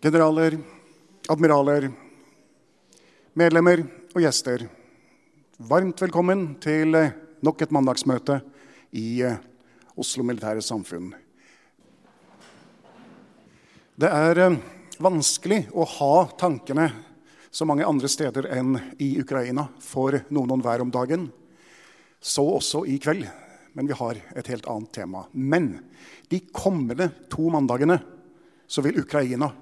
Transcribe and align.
Generaler, 0.00 0.54
admiraler, 1.28 1.90
medlemmer 3.36 3.82
og 4.14 4.22
gjester. 4.24 4.62
Varmt 5.68 6.00
velkommen 6.00 6.46
til 6.64 6.96
eh, 6.96 7.12
nok 7.44 7.60
et 7.60 7.74
mandagsmøte 7.76 8.38
i 8.96 9.20
eh, 9.28 9.36
Oslo 10.00 10.24
Militære 10.24 10.64
Samfunn. 10.64 11.10
Det 14.00 14.08
er 14.08 14.42
eh, 14.46 14.58
vanskelig 15.04 15.66
å 15.76 15.84
ha 15.98 16.10
tankene 16.46 16.88
så 17.52 17.68
mange 17.68 17.84
andre 17.84 18.08
steder 18.08 18.48
enn 18.56 18.80
i 18.96 19.12
Ukraina 19.20 19.68
for 19.84 20.16
noen 20.32 20.56
og 20.56 20.64
hver 20.64 20.88
om 20.88 20.96
dagen. 20.96 21.28
Så 22.16 22.48
også 22.56 22.86
i 22.88 22.96
kveld. 22.96 23.28
Men 23.76 23.84
vi 23.84 24.00
har 24.00 24.16
et 24.32 24.48
helt 24.48 24.64
annet 24.64 24.96
tema. 24.96 25.26
Men 25.36 25.74
de 26.32 26.40
kommende 26.48 27.12
to 27.28 27.52
mandagene 27.52 28.00
så 28.64 28.80
vil 28.80 29.04
Ukraina 29.04 29.52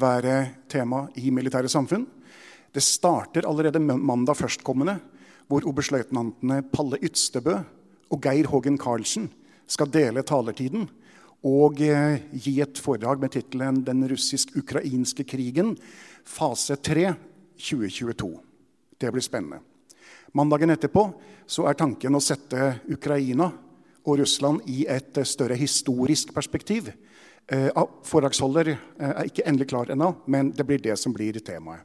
være 0.00 0.66
tema 0.70 1.04
i 1.20 1.30
Militære 1.30 1.70
Samfunn. 1.70 2.06
Det 2.74 2.82
starter 2.82 3.46
allerede 3.46 3.80
mandag 3.80 4.36
førstkommende, 4.36 4.98
hvor 5.46 5.66
oberstløytnantene 5.68 6.62
Palle 6.72 6.98
Ytstebø 7.04 7.54
og 8.10 8.22
Geir 8.22 8.48
Hågen 8.50 8.78
Karlsen 8.80 9.28
skal 9.70 9.90
dele 9.92 10.24
talertiden 10.26 10.88
og 11.44 11.80
eh, 11.84 12.24
gi 12.32 12.56
et 12.64 12.80
foredrag 12.80 13.20
med 13.20 13.34
tittelen 13.34 13.82
'Den 13.84 14.08
russisk-ukrainske 14.08 15.24
krigen 15.24 15.76
fase 16.24 16.76
3 16.76 17.14
2022'. 17.58 18.40
Det 18.98 19.12
blir 19.12 19.22
spennende. 19.22 19.60
Mandagen 20.32 20.70
etterpå 20.70 21.12
er 21.68 21.74
tanken 21.74 22.16
å 22.16 22.22
sette 22.22 22.80
Ukraina 22.90 23.52
og 24.04 24.18
Russland 24.18 24.64
i 24.66 24.86
et 24.88 25.20
større 25.26 25.54
historisk 25.54 26.32
perspektiv. 26.34 26.90
Eh, 27.46 27.68
foredragsholder 28.08 28.70
eh, 28.72 29.10
er 29.10 29.26
ikke 29.28 29.44
endelig 29.44 29.68
klar 29.68 29.90
ennå, 29.92 30.14
men 30.26 30.48
det 30.56 30.64
blir 30.64 30.80
det 30.80 30.96
som 30.96 31.12
blir 31.12 31.36
temaet. 31.44 31.84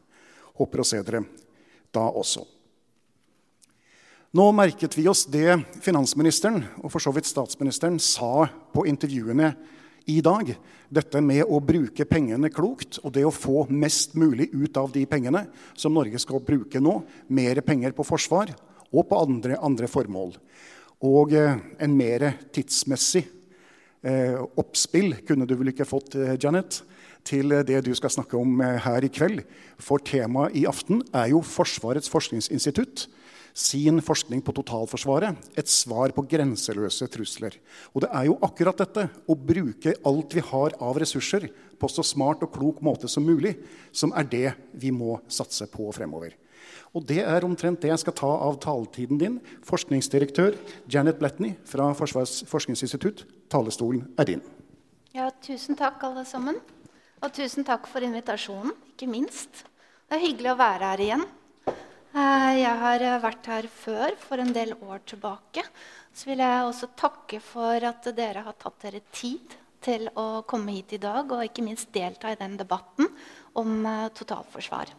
Håper 0.60 0.80
å 0.80 0.88
se 0.88 1.02
dere 1.04 1.26
da 1.96 2.06
også. 2.08 2.46
Nå 4.36 4.46
merket 4.54 4.94
vi 4.96 5.08
oss 5.10 5.26
det 5.26 5.58
finansministeren 5.82 6.62
og 6.84 6.92
for 6.94 7.02
så 7.04 7.12
vidt 7.16 7.28
statsministeren 7.28 7.98
sa 8.00 8.46
på 8.72 8.86
intervjuene 8.88 9.50
i 10.12 10.20
dag. 10.24 10.52
Dette 10.90 11.22
med 11.22 11.44
å 11.44 11.60
bruke 11.64 12.06
pengene 12.08 12.52
klokt 12.54 13.02
og 13.04 13.14
det 13.18 13.26
å 13.26 13.34
få 13.34 13.66
mest 13.74 14.16
mulig 14.20 14.52
ut 14.54 14.78
av 14.80 14.94
de 14.94 15.04
pengene 15.10 15.44
som 15.74 15.96
Norge 15.96 16.22
skal 16.22 16.44
bruke 16.46 16.80
nå. 16.80 17.00
Mer 17.28 17.60
penger 17.66 17.96
på 17.98 18.06
forsvar 18.08 18.54
og 18.94 19.10
på 19.10 19.20
andre, 19.26 19.58
andre 19.60 19.90
formål. 19.92 20.38
Og 21.10 21.36
eh, 21.36 21.60
en 21.82 21.98
mer 21.98 22.30
tidsmessig 22.54 23.26
oppspill 24.04 25.18
kunne 25.28 25.48
du 25.48 25.56
vel 25.60 25.74
ikke 25.74 25.88
fått, 25.88 26.16
eh, 26.16 26.38
Janet, 26.40 26.82
til 27.28 27.52
det 27.68 27.84
du 27.84 27.94
skal 27.98 28.14
snakke 28.14 28.38
om 28.40 28.62
eh, 28.62 28.80
her 28.80 29.04
i 29.04 29.12
kveld. 29.12 29.44
For 29.82 30.00
temaet 30.00 30.56
i 30.56 30.66
aften 30.70 31.04
er 31.14 31.34
jo 31.34 31.44
Forsvarets 31.44 32.12
forskningsinstitutt 32.12 33.08
sin 33.60 34.00
forskning 34.00 34.44
på 34.46 34.54
totalforsvaret 34.56 35.36
et 35.58 35.68
svar 35.68 36.14
på 36.16 36.24
grenseløse 36.32 37.10
trusler. 37.12 37.58
Og 37.92 38.06
det 38.06 38.12
er 38.16 38.30
jo 38.30 38.38
akkurat 38.46 38.78
dette, 38.78 39.10
å 39.28 39.36
bruke 39.36 39.98
alt 40.08 40.36
vi 40.38 40.44
har 40.52 40.78
av 40.80 41.00
ressurser, 41.02 41.50
på 41.80 41.88
så 41.88 42.04
smart 42.04 42.44
og 42.44 42.54
klok 42.56 42.82
måte 42.84 43.08
som 43.08 43.24
mulig, 43.24 43.56
som 43.92 44.14
er 44.16 44.28
det 44.28 44.48
vi 44.76 44.92
må 44.92 45.18
satse 45.32 45.68
på 45.72 45.88
fremover. 45.96 46.36
Og 46.98 47.06
det 47.06 47.22
er 47.22 47.46
omtrent 47.46 47.82
det 47.84 47.92
jeg 47.92 48.02
skal 48.02 48.16
ta 48.18 48.30
av 48.48 48.58
taletiden 48.64 49.20
din. 49.22 49.38
Forskningsdirektør 49.68 50.58
Janet 50.90 51.20
Bletney 51.22 51.54
fra 51.70 51.92
Forsvarets 51.98 52.42
forskningsinstitutt, 52.50 53.26
talestolen 53.52 54.08
er 54.18 54.30
din. 54.32 54.44
Ja, 55.14 55.30
tusen 55.44 55.78
takk, 55.78 56.02
alle 56.06 56.26
sammen. 56.26 56.58
Og 57.20 57.34
tusen 57.36 57.66
takk 57.68 57.90
for 57.92 58.06
invitasjonen, 58.06 58.74
ikke 58.94 59.10
minst. 59.12 59.66
Det 60.10 60.18
er 60.18 60.26
hyggelig 60.26 60.54
å 60.54 60.60
være 60.60 60.92
her 60.94 61.04
igjen. 61.06 61.26
Eh, 61.70 62.52
jeg 62.64 62.76
har 62.82 63.04
eh, 63.06 63.18
vært 63.22 63.50
her 63.52 63.68
før, 63.70 64.16
for 64.22 64.42
en 64.42 64.54
del 64.56 64.74
år 64.80 65.04
tilbake. 65.12 65.66
Så 66.16 66.32
vil 66.32 66.42
jeg 66.42 66.66
også 66.66 66.90
takke 66.98 67.42
for 67.44 67.86
at 67.86 68.08
dere 68.18 68.46
har 68.48 68.58
tatt 68.58 68.80
dere 68.88 69.04
tid 69.14 69.58
til 69.84 70.10
å 70.18 70.42
komme 70.50 70.74
hit 70.74 70.96
i 70.98 71.02
dag, 71.02 71.30
og 71.30 71.46
ikke 71.46 71.66
minst 71.66 71.94
delta 71.94 72.34
i 72.34 72.40
den 72.40 72.58
debatten 72.60 73.12
om 73.60 73.78
eh, 73.86 74.10
totalforsvar. 74.18 74.96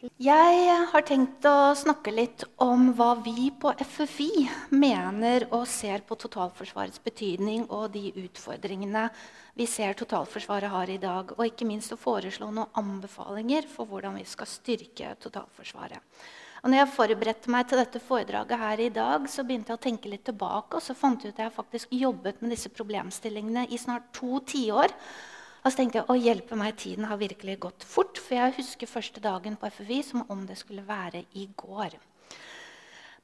Jeg 0.00 0.76
har 0.88 1.02
tenkt 1.04 1.44
å 1.44 1.74
snakke 1.76 2.12
litt 2.14 2.46
om 2.64 2.86
hva 2.96 3.10
vi 3.20 3.50
på 3.52 3.68
FFI 3.76 4.46
mener 4.72 5.44
og 5.52 5.66
ser 5.68 6.00
på 6.08 6.16
totalforsvarets 6.22 7.02
betydning 7.04 7.66
og 7.68 7.90
de 7.92 8.06
utfordringene 8.22 9.02
vi 9.60 9.66
ser 9.68 9.98
totalforsvaret 10.00 10.72
har 10.72 10.88
i 10.88 10.96
dag. 11.02 11.34
Og 11.36 11.44
ikke 11.44 11.68
minst 11.68 11.92
å 11.92 12.00
foreslå 12.00 12.48
noen 12.48 12.72
anbefalinger 12.80 13.68
for 13.68 13.90
hvordan 13.90 14.16
vi 14.16 14.24
skal 14.24 14.48
styrke 14.48 15.12
totalforsvaret. 15.20 16.00
Og 16.62 16.72
når 16.72 16.80
jeg 16.80 16.92
forberedte 16.94 17.52
meg 17.52 17.68
til 17.68 17.82
dette 17.82 18.00
foredraget 18.04 18.60
her 18.62 18.80
i 18.80 18.88
dag, 18.94 19.28
så 19.28 19.44
begynte 19.44 19.74
jeg 19.74 19.82
å 19.82 19.84
tenke 19.84 20.12
litt 20.12 20.24
tilbake, 20.28 20.80
og 20.80 20.84
så 20.84 20.96
fant 20.96 21.20
jeg 21.20 21.34
ut 21.34 21.36
at 21.38 21.44
jeg 21.44 21.56
faktisk 21.56 21.92
jobbet 21.92 22.40
med 22.40 22.56
disse 22.56 22.72
problemstillingene 22.72 23.66
i 23.68 23.80
snart 23.80 24.08
to 24.16 24.40
tiår. 24.48 24.96
Og 25.60 25.68
så 25.68 25.76
tenkte 25.80 26.00
jeg 26.00 26.08
å 26.08 26.16
hjelpe 26.16 26.56
meg, 26.56 26.78
tiden 26.80 27.08
har 27.10 27.20
virkelig 27.20 27.58
gått 27.60 27.84
fort. 27.84 28.20
For 28.20 28.38
jeg 28.38 28.56
husker 28.56 28.88
første 28.88 29.20
dagen 29.20 29.58
på 29.60 29.68
FFI 29.68 30.00
som 30.06 30.24
om 30.32 30.46
det 30.48 30.56
skulle 30.60 30.86
være 30.86 31.26
i 31.36 31.48
går. 31.58 31.98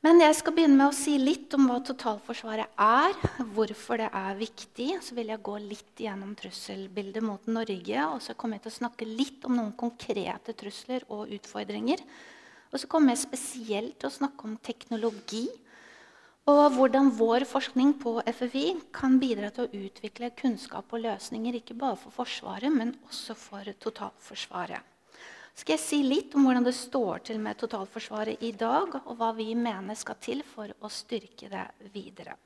Men 0.04 0.20
jeg 0.20 0.36
skal 0.38 0.54
begynne 0.54 0.76
med 0.76 0.90
å 0.90 0.94
si 0.94 1.16
litt 1.18 1.54
om 1.56 1.64
hva 1.70 1.80
totalforsvaret 1.82 2.76
er. 2.78 3.16
Hvorfor 3.56 4.02
det 4.02 4.10
er 4.12 4.36
viktig. 4.38 4.90
Så 5.02 5.16
vil 5.16 5.32
jeg 5.32 5.42
gå 5.48 5.56
litt 5.64 6.04
gjennom 6.04 6.36
trusselbildet 6.38 7.24
mot 7.24 7.48
Norge. 7.48 8.04
Og 8.12 8.20
så 8.22 8.36
kommer 8.36 8.60
jeg 8.60 8.66
til 8.66 8.74
å 8.74 8.80
snakke 8.82 9.08
litt 9.08 9.48
om 9.48 9.56
noen 9.56 9.72
konkrete 9.78 10.54
trusler 10.58 11.08
og 11.08 11.32
utfordringer. 11.34 12.04
Og 12.70 12.82
så 12.82 12.90
kommer 12.92 13.14
jeg 13.14 13.24
spesielt 13.24 13.96
til 13.96 14.10
å 14.10 14.16
snakke 14.18 14.44
om 14.46 14.58
teknologi 14.60 15.46
og 16.46 16.76
hvordan 16.76 17.08
vår 17.18 17.42
forskning 17.50 17.96
på 17.98 18.20
FFI 18.22 18.66
kan 18.94 19.18
bidra 19.18 19.50
til 19.50 19.66
å 19.66 19.86
utvikle 19.86 20.30
kunnskap 20.38 20.92
og 20.94 21.02
løsninger 21.02 21.58
ikke 21.58 21.74
bare 21.78 21.98
for 21.98 22.14
Forsvaret, 22.14 22.70
men 22.70 22.94
også 23.08 23.34
for 23.34 23.66
totalforsvaret. 23.82 24.92
Skal 25.56 25.74
jeg 25.74 25.82
si 25.82 25.98
litt 26.04 26.34
om 26.36 26.44
hvordan 26.44 26.66
det 26.66 26.74
står 26.76 27.24
til 27.26 27.40
med 27.42 27.58
totalforsvaret 27.58 28.42
i 28.44 28.52
dag, 28.52 28.94
og 29.02 29.14
hva 29.18 29.32
vi 29.34 29.54
mener 29.58 29.96
skal 29.98 30.20
til 30.22 30.44
for 30.46 30.70
å 30.84 30.90
styrke 30.92 31.48
det 31.50 31.64
videre. 31.94 32.36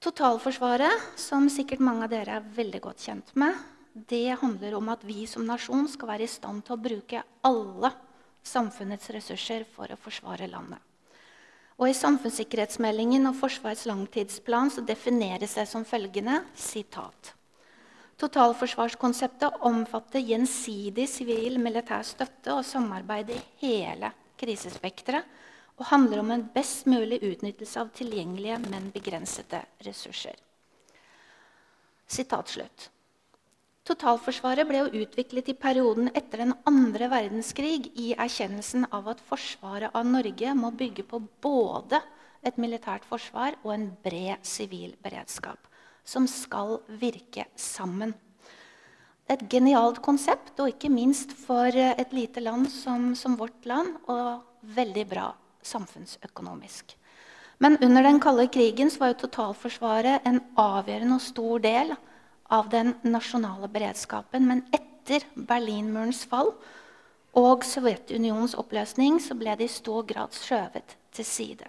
Totalforsvaret, 0.00 1.10
som 1.20 1.50
sikkert 1.52 1.82
mange 1.84 2.06
av 2.06 2.14
dere 2.14 2.38
er 2.38 2.52
veldig 2.56 2.80
godt 2.86 3.04
kjent 3.04 3.34
med, 3.36 3.58
det 3.92 4.38
handler 4.40 4.78
om 4.78 4.88
at 4.94 5.02
vi 5.04 5.26
som 5.28 5.44
nasjon 5.44 5.90
skal 5.90 6.14
være 6.14 6.24
i 6.24 6.30
stand 6.30 6.64
til 6.64 6.78
å 6.78 6.84
bruke 6.86 7.24
alle 7.44 7.90
samfunnets 8.46 9.10
ressurser 9.12 9.66
for 9.74 9.90
å 9.92 9.98
forsvare 10.00 10.48
landet. 10.48 10.80
Og 11.80 11.88
I 11.88 11.96
samfunnssikkerhetsmeldingen 11.96 13.24
og 13.30 13.38
Forsvarets 13.40 13.86
langtidsplan 13.88 14.68
så 14.72 14.84
defineres 14.84 15.56
det 15.56 15.64
som 15.70 15.86
følgende 15.88 16.42
sitat. 16.52 17.32
Totalforsvarskonseptet 18.20 19.62
omfatter 19.64 20.20
gjensidig 20.20 21.06
sivil 21.08 21.56
militær 21.62 22.04
støtte 22.04 22.52
og 22.52 22.66
samarbeid 22.68 23.32
i 23.32 23.38
hele 23.62 24.12
krisespekteret 24.40 25.24
og 25.80 25.88
handler 25.88 26.20
om 26.20 26.34
en 26.34 26.44
best 26.52 26.84
mulig 26.84 27.22
utnyttelse 27.24 27.80
av 27.80 27.88
tilgjengelige, 27.96 28.58
men 28.68 28.90
begrensede 28.92 29.62
ressurser. 29.86 30.36
Sitat 32.10 32.52
slutt. 32.52 32.90
Totalforsvaret 33.88 34.68
ble 34.68 34.82
jo 34.82 35.02
utviklet 35.02 35.48
i 35.48 35.56
perioden 35.56 36.10
etter 36.12 36.42
den 36.42 36.52
andre 36.68 37.08
verdenskrig 37.08 37.88
i 37.96 38.10
erkjennelsen 38.12 38.84
av 38.92 39.08
at 39.14 39.22
forsvaret 39.24 39.94
av 39.96 40.04
Norge 40.04 40.52
må 40.54 40.70
bygge 40.76 41.06
på 41.08 41.22
både 41.42 42.02
et 42.44 42.58
militært 42.60 43.06
forsvar 43.08 43.56
og 43.62 43.72
en 43.72 43.86
bred 44.04 44.44
sivil 44.44 44.92
beredskap, 45.00 45.58
som 46.04 46.28
skal 46.28 46.78
virke 47.00 47.46
sammen. 47.56 48.12
Et 49.30 49.42
genialt 49.48 50.00
konsept, 50.04 50.52
og 50.58 50.74
ikke 50.74 50.90
minst 50.92 51.32
for 51.38 51.72
et 51.72 52.12
lite 52.12 52.42
land 52.42 52.68
som, 52.72 53.14
som 53.14 53.36
vårt 53.38 53.64
land, 53.64 53.94
og 54.10 54.42
veldig 54.76 55.06
bra 55.08 55.30
samfunnsøkonomisk. 55.64 56.96
Men 57.60 57.78
under 57.80 58.04
den 58.04 58.20
kalde 58.20 58.48
krigen 58.52 58.90
var 59.00 59.12
jo 59.12 59.22
totalforsvaret 59.22 60.26
en 60.28 60.40
avgjørende 60.58 61.16
og 61.16 61.24
stor 61.24 61.64
del 61.64 61.94
av 61.94 62.09
den 62.70 62.94
nasjonale 63.06 63.68
beredskapen. 63.70 64.46
Men 64.48 64.62
etter 64.74 65.24
Berlinmurens 65.34 66.24
fall 66.28 66.52
og 67.38 67.64
Sovjetunionens 67.66 68.56
oppløsning 68.58 69.20
så 69.22 69.36
ble 69.38 69.54
det 69.58 69.68
i 69.68 69.72
stor 69.72 70.06
grad 70.06 70.34
skjøvet 70.34 70.96
til 71.14 71.26
side. 71.26 71.68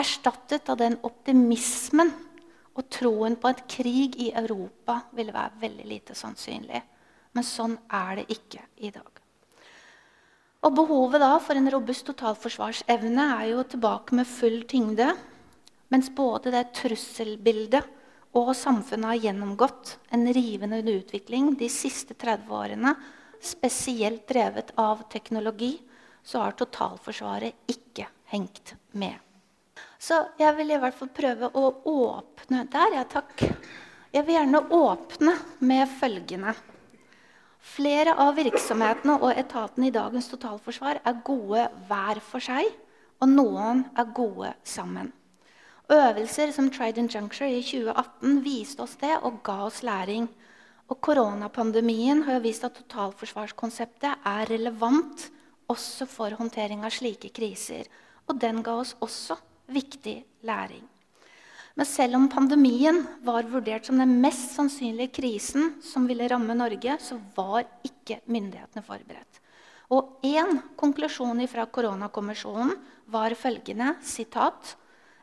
Erstattet 0.00 0.70
av 0.72 0.78
den 0.80 0.96
optimismen 1.04 2.12
og 2.72 2.86
troen 2.92 3.36
på 3.36 3.50
at 3.50 3.66
krig 3.68 4.16
i 4.16 4.30
Europa 4.32 5.02
ville 5.12 5.34
være 5.34 5.60
veldig 5.60 5.88
lite 5.88 6.16
sannsynlig. 6.16 6.80
Men 7.32 7.44
sånn 7.44 7.76
er 7.92 8.20
det 8.20 8.30
ikke 8.32 8.64
i 8.84 8.92
dag. 8.92 9.10
Og 10.62 10.74
Behovet 10.76 11.20
da 11.20 11.34
for 11.42 11.58
en 11.58 11.68
robust 11.74 12.06
totalforsvarsevne 12.06 13.24
er 13.40 13.48
jo 13.50 13.64
tilbake 13.66 14.14
med 14.14 14.30
full 14.30 14.60
tyngde. 14.70 15.08
Mens 15.92 16.08
både 16.14 16.52
det 16.54 16.68
trusselbildet 16.78 17.88
og 18.32 18.54
samfunnet 18.56 19.10
har 19.10 19.24
gjennomgått 19.26 19.96
en 20.14 20.24
rivende 20.32 20.80
utvikling 20.80 21.52
de 21.60 21.68
siste 21.72 22.16
30 22.16 22.54
årene, 22.56 22.94
spesielt 23.42 24.24
drevet 24.28 24.72
av 24.80 25.04
teknologi, 25.12 25.74
så 26.22 26.44
har 26.44 26.56
totalforsvaret 26.56 27.72
ikke 27.72 28.06
hengt 28.32 28.74
med. 28.92 29.18
Så 29.98 30.18
jeg 30.38 30.56
vil 30.58 30.72
i 30.72 30.80
hvert 30.80 30.96
fall 30.96 31.10
prøve 31.14 31.50
å 31.54 31.68
åpne 31.92 32.64
Der, 32.72 32.96
ja, 32.96 33.04
takk. 33.06 33.42
Jeg 34.12 34.26
vil 34.26 34.36
gjerne 34.36 34.60
åpne 34.74 35.34
med 35.64 35.88
følgende. 36.00 36.54
Flere 37.62 38.16
av 38.18 38.34
virksomhetene 38.36 39.14
og 39.22 39.30
etatene 39.38 39.88
i 39.88 39.94
dagens 39.94 40.28
totalforsvar 40.32 41.00
er 41.06 41.22
gode 41.24 41.68
hver 41.88 42.20
for 42.26 42.42
seg, 42.42 42.66
og 43.22 43.30
noen 43.30 43.84
er 43.94 44.10
gode 44.14 44.50
sammen. 44.66 45.12
Øvelser 45.90 46.52
som 46.54 46.70
Trident 46.70 47.14
Juncture 47.14 47.50
i 47.50 47.62
2018 47.62 48.38
viste 48.44 48.84
oss 48.84 48.94
det 49.00 49.16
og 49.26 49.40
ga 49.44 49.64
oss 49.66 49.82
læring. 49.82 50.28
Og 50.88 51.00
Koronapandemien 51.00 52.22
har 52.26 52.42
vist 52.44 52.64
at 52.64 52.76
totalforsvarskonseptet 52.78 54.26
er 54.28 54.50
relevant 54.50 55.30
også 55.72 56.06
for 56.06 56.34
håndtering 56.38 56.84
av 56.84 56.94
slike 56.94 57.32
kriser. 57.34 57.88
Og 58.28 58.38
den 58.38 58.62
ga 58.62 58.76
oss 58.82 58.94
også 59.02 59.38
viktig 59.72 60.22
læring. 60.46 60.84
Men 61.74 61.88
selv 61.88 62.18
om 62.18 62.28
pandemien 62.28 63.00
var 63.24 63.48
vurdert 63.48 63.88
som 63.88 63.98
den 63.98 64.18
mest 64.20 64.52
sannsynlige 64.54 65.14
krisen 65.16 65.78
som 65.82 66.04
ville 66.08 66.28
ramme 66.28 66.54
Norge, 66.54 66.98
så 67.00 67.16
var 67.36 67.64
ikke 67.86 68.20
myndighetene 68.28 68.84
forberedt. 68.84 69.40
Og 69.92 70.20
én 70.24 70.60
konklusjon 70.76 71.40
fra 71.48 71.64
koronakommisjonen 71.66 72.76
var 73.12 73.34
følgende 73.36 73.94
sitat, 74.04 74.76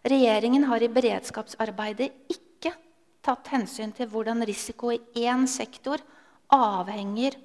Regjeringen 0.03 0.63
har 0.69 0.83
i 0.83 0.91
beredskapsarbeidet 0.91 2.11
ikke 2.31 2.73
tatt 3.25 3.51
hensyn 3.51 3.91
til 3.95 4.07
hvordan 4.11 4.45
risiko 4.47 4.93
i 4.95 5.01
én 5.25 5.47
sektor 5.49 5.99
avhenger 6.55 7.35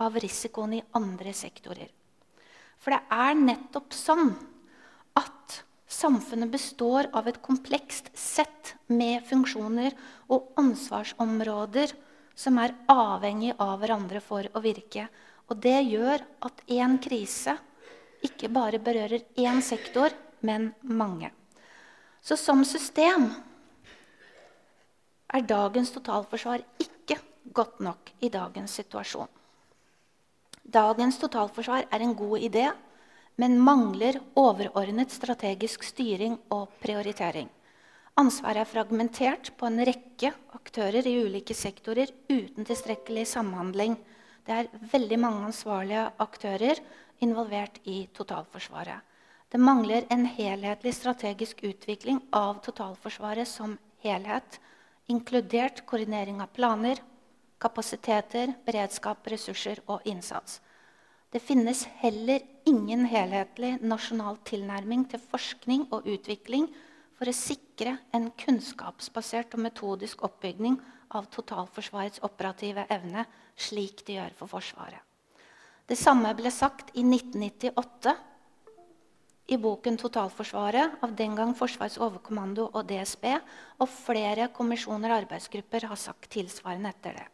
av 0.00 0.16
risikoen 0.16 0.78
i 0.78 0.84
andre 0.96 1.34
sektorer. 1.36 1.90
For 2.80 2.96
det 2.96 3.02
er 3.12 3.36
nettopp 3.36 3.92
sånn 3.92 4.32
at 5.20 5.60
Samfunnet 5.90 6.52
består 6.52 7.08
av 7.18 7.26
et 7.26 7.40
komplekst 7.42 8.12
sett 8.14 8.76
med 8.86 9.24
funksjoner 9.26 9.96
og 10.30 10.52
ansvarsområder 10.60 11.90
som 12.38 12.60
er 12.62 12.76
avhengig 12.88 13.56
av 13.58 13.74
hverandre 13.82 14.22
for 14.22 14.46
å 14.54 14.62
virke. 14.62 15.08
Og 15.50 15.58
det 15.58 15.80
gjør 15.90 16.22
at 16.46 16.62
én 16.70 16.94
krise 17.02 17.56
ikke 18.22 18.52
bare 18.54 18.78
berører 18.78 19.26
én 19.34 19.58
sektor, 19.66 20.14
men 20.46 20.70
mange. 20.86 21.32
Så 22.20 22.36
som 22.36 22.64
system 22.68 23.30
er 25.30 25.46
dagens 25.46 25.92
totalforsvar 25.94 26.62
ikke 26.82 27.18
godt 27.56 27.80
nok 27.80 28.12
i 28.20 28.28
dagens 28.32 28.74
situasjon. 28.80 29.30
Dagens 30.70 31.18
totalforsvar 31.18 31.88
er 31.90 32.04
en 32.04 32.14
god 32.14 32.38
idé, 32.38 32.68
men 33.40 33.56
mangler 33.58 34.20
overordnet 34.36 35.10
strategisk 35.14 35.82
styring 35.86 36.36
og 36.52 36.68
prioritering. 36.82 37.48
Ansvaret 38.20 38.66
er 38.66 38.68
fragmentert 38.68 39.52
på 39.56 39.68
en 39.70 39.80
rekke 39.86 40.32
aktører 40.56 41.06
i 41.08 41.16
ulike 41.24 41.54
sektorer 41.56 42.10
uten 42.28 42.66
tilstrekkelig 42.68 43.24
samhandling. 43.30 43.96
Det 44.44 44.56
er 44.56 44.68
veldig 44.92 45.18
mange 45.22 45.46
ansvarlige 45.48 46.04
aktører 46.20 46.82
involvert 47.24 47.80
i 47.88 48.02
totalforsvaret. 48.12 49.00
Det 49.50 49.58
mangler 49.58 50.04
en 50.14 50.26
helhetlig 50.30 50.92
strategisk 50.94 51.64
utvikling 51.66 52.20
av 52.30 52.60
totalforsvaret 52.62 53.48
som 53.48 53.72
helhet, 54.04 54.60
inkludert 55.10 55.82
koordinering 55.90 56.38
av 56.40 56.52
planer, 56.54 57.00
kapasiteter, 57.58 58.52
beredskap, 58.64 59.26
ressurser 59.26 59.82
og 59.90 60.06
innsats. 60.06 60.60
Det 61.30 61.42
finnes 61.42 61.82
heller 61.98 62.46
ingen 62.66 63.04
helhetlig 63.10 63.76
nasjonal 63.82 64.38
tilnærming 64.46 65.04
til 65.10 65.22
forskning 65.32 65.88
og 65.90 66.06
utvikling 66.06 66.70
for 67.18 67.26
å 67.26 67.34
sikre 67.34 67.98
en 68.14 68.30
kunnskapsbasert 68.38 69.58
og 69.58 69.66
metodisk 69.66 70.22
oppbygning 70.26 70.78
av 71.10 71.26
totalforsvarets 71.34 72.22
operative 72.22 72.86
evne, 72.86 73.26
slik 73.58 74.06
de 74.06 74.20
gjør 74.20 74.34
for 74.38 74.54
Forsvaret. 74.54 75.02
Det 75.90 75.98
samme 75.98 76.30
ble 76.38 76.54
sagt 76.54 76.94
i 76.94 77.02
1998 77.02 78.14
i 79.50 79.58
boken 79.58 79.98
'Totalforsvaret' 79.98 81.02
av 81.02 81.14
den 81.16 81.34
gang 81.34 81.54
Forsvarets 81.58 81.98
overkommando 81.98 82.70
og 82.72 82.86
DSB, 82.86 83.24
og 83.78 83.88
flere 83.88 84.48
kommisjoner 84.54 85.10
og 85.10 85.24
arbeidsgrupper 85.24 85.86
har 85.90 85.96
sagt 85.96 86.30
tilsvarende 86.30 86.88
etter 86.88 87.18
det. 87.18 87.26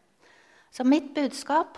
Så 0.71 0.83
mitt 0.83 1.13
budskap 1.13 1.77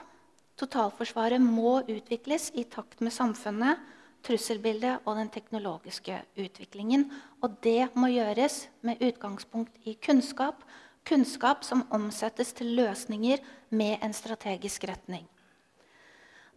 Totalforsvaret 0.60 1.40
må 1.40 1.80
utvikles 1.88 2.50
i 2.56 2.66
takt 2.68 3.00
med 3.00 3.14
samfunnet, 3.16 3.80
trusselbildet 4.28 5.06
og 5.08 5.16
den 5.16 5.30
teknologiske 5.32 6.18
utviklingen. 6.36 7.06
Og 7.42 7.56
det 7.64 7.90
må 7.96 8.10
gjøres 8.12 8.68
med 8.84 9.00
utgangspunkt 9.00 9.72
i 9.88 9.96
kunnskap. 10.04 10.66
Kunnskap 11.08 11.64
som 11.64 11.86
omsettes 11.96 12.52
til 12.54 12.76
løsninger 12.76 13.40
med 13.72 14.04
en 14.04 14.14
strategisk 14.14 14.84
retning. 14.84 15.24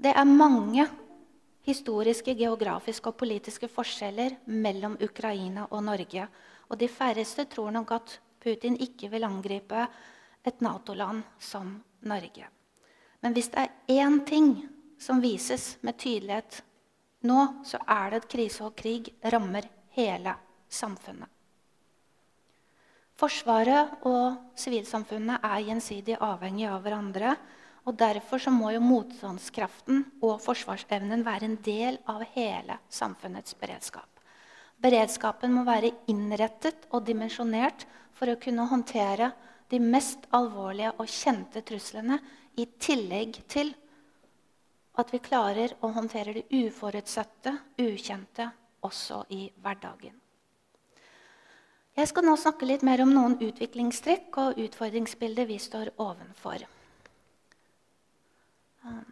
Det 0.03 0.11
er 0.11 0.27
mange 0.27 0.89
historiske, 1.67 2.35
geografiske 2.39 3.11
og 3.11 3.19
politiske 3.21 3.69
forskjeller 3.71 4.39
mellom 4.47 4.97
Ukraina 5.03 5.69
og 5.71 5.85
Norge. 5.87 6.27
Og 6.71 6.79
de 6.79 6.89
færreste 6.89 7.47
tror 7.51 7.71
nok 7.75 7.93
at 7.99 8.19
Putin 8.43 8.77
ikke 8.81 9.11
vil 9.13 9.25
angripe 9.25 9.87
et 10.45 10.61
Nato-land 10.61 11.23
som 11.39 11.77
Norge. 12.03 12.49
Men 13.23 13.37
hvis 13.37 13.53
det 13.55 13.63
er 13.63 14.01
én 14.03 14.25
ting 14.27 14.57
som 14.99 15.23
vises 15.23 15.77
med 15.83 15.99
tydelighet 15.99 16.63
nå, 17.23 17.63
så 17.65 17.79
er 17.87 18.11
det 18.11 18.25
at 18.25 18.33
krise 18.33 18.65
og 18.67 18.75
krig 18.79 19.13
rammer 19.23 19.69
hele 19.95 20.35
samfunnet. 20.69 21.29
Forsvaret 23.23 24.03
og 24.09 24.57
sivilsamfunnet 24.59 25.45
er 25.47 25.67
gjensidig 25.69 26.17
avhengig 26.19 26.67
av 26.67 26.81
hverandre. 26.83 27.37
Og 27.83 27.99
Derfor 27.99 28.39
så 28.39 28.53
må 28.55 28.71
jo 28.71 28.83
motstandskraften 28.85 30.05
og 30.23 30.39
forsvarsevnen 30.45 31.25
være 31.27 31.49
en 31.49 31.59
del 31.65 31.99
av 32.11 32.23
hele 32.37 32.79
samfunnets 32.93 33.57
beredskap. 33.59 34.09
Beredskapen 34.83 35.53
må 35.55 35.65
være 35.67 35.93
innrettet 36.11 36.87
og 36.91 37.05
dimensjonert 37.07 37.87
for 38.19 38.31
å 38.31 38.39
kunne 38.43 38.69
håndtere 38.71 39.33
de 39.71 39.81
mest 39.83 40.27
alvorlige 40.37 40.93
og 40.99 41.11
kjente 41.11 41.63
truslene 41.67 42.19
i 42.59 42.67
tillegg 42.79 43.39
til 43.51 43.73
at 45.01 45.13
vi 45.15 45.23
klarer 45.25 45.73
å 45.81 45.93
håndtere 45.97 46.35
det 46.37 46.45
uforutsette, 46.53 47.55
ukjente, 47.81 48.51
også 48.83 49.23
i 49.33 49.47
hverdagen. 49.63 50.19
Jeg 51.97 52.09
skal 52.09 52.25
nå 52.27 52.35
snakke 52.41 52.67
litt 52.69 52.85
mer 52.85 53.03
om 53.05 53.11
noen 53.13 53.39
utviklingstrekk 53.41 54.39
og 54.43 54.61
utfordringsbilder 54.61 55.49
vi 55.49 55.59
står 55.61 55.93
ovenfor. 56.01 56.65
Um, 58.83 59.05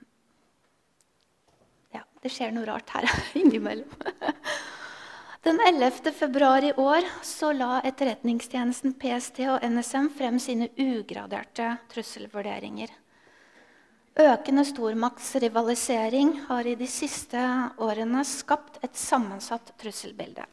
ja, 1.95 2.03
det 2.23 2.33
skjer 2.35 2.55
noe 2.55 2.67
rart 2.69 2.91
her 2.97 3.09
innimellom. 3.41 3.91
Den 5.43 5.61
11. 5.65 6.13
februar 6.13 6.65
i 6.65 6.73
år 6.77 7.07
så 7.25 7.55
la 7.57 7.79
Etterretningstjenesten 7.89 8.93
PST 9.01 9.39
og 9.49 9.63
NSM 9.65 10.11
frem 10.13 10.37
sine 10.43 10.69
ugraderte 10.77 11.79
trusselvurderinger. 11.95 12.93
Økende 14.21 14.67
stormaktsrivalisering 14.69 16.35
har 16.51 16.69
i 16.69 16.77
de 16.77 16.89
siste 16.91 17.41
årene 17.81 18.21
skapt 18.29 18.83
et 18.85 18.99
sammensatt 18.99 19.73
trusselbilde. 19.81 20.45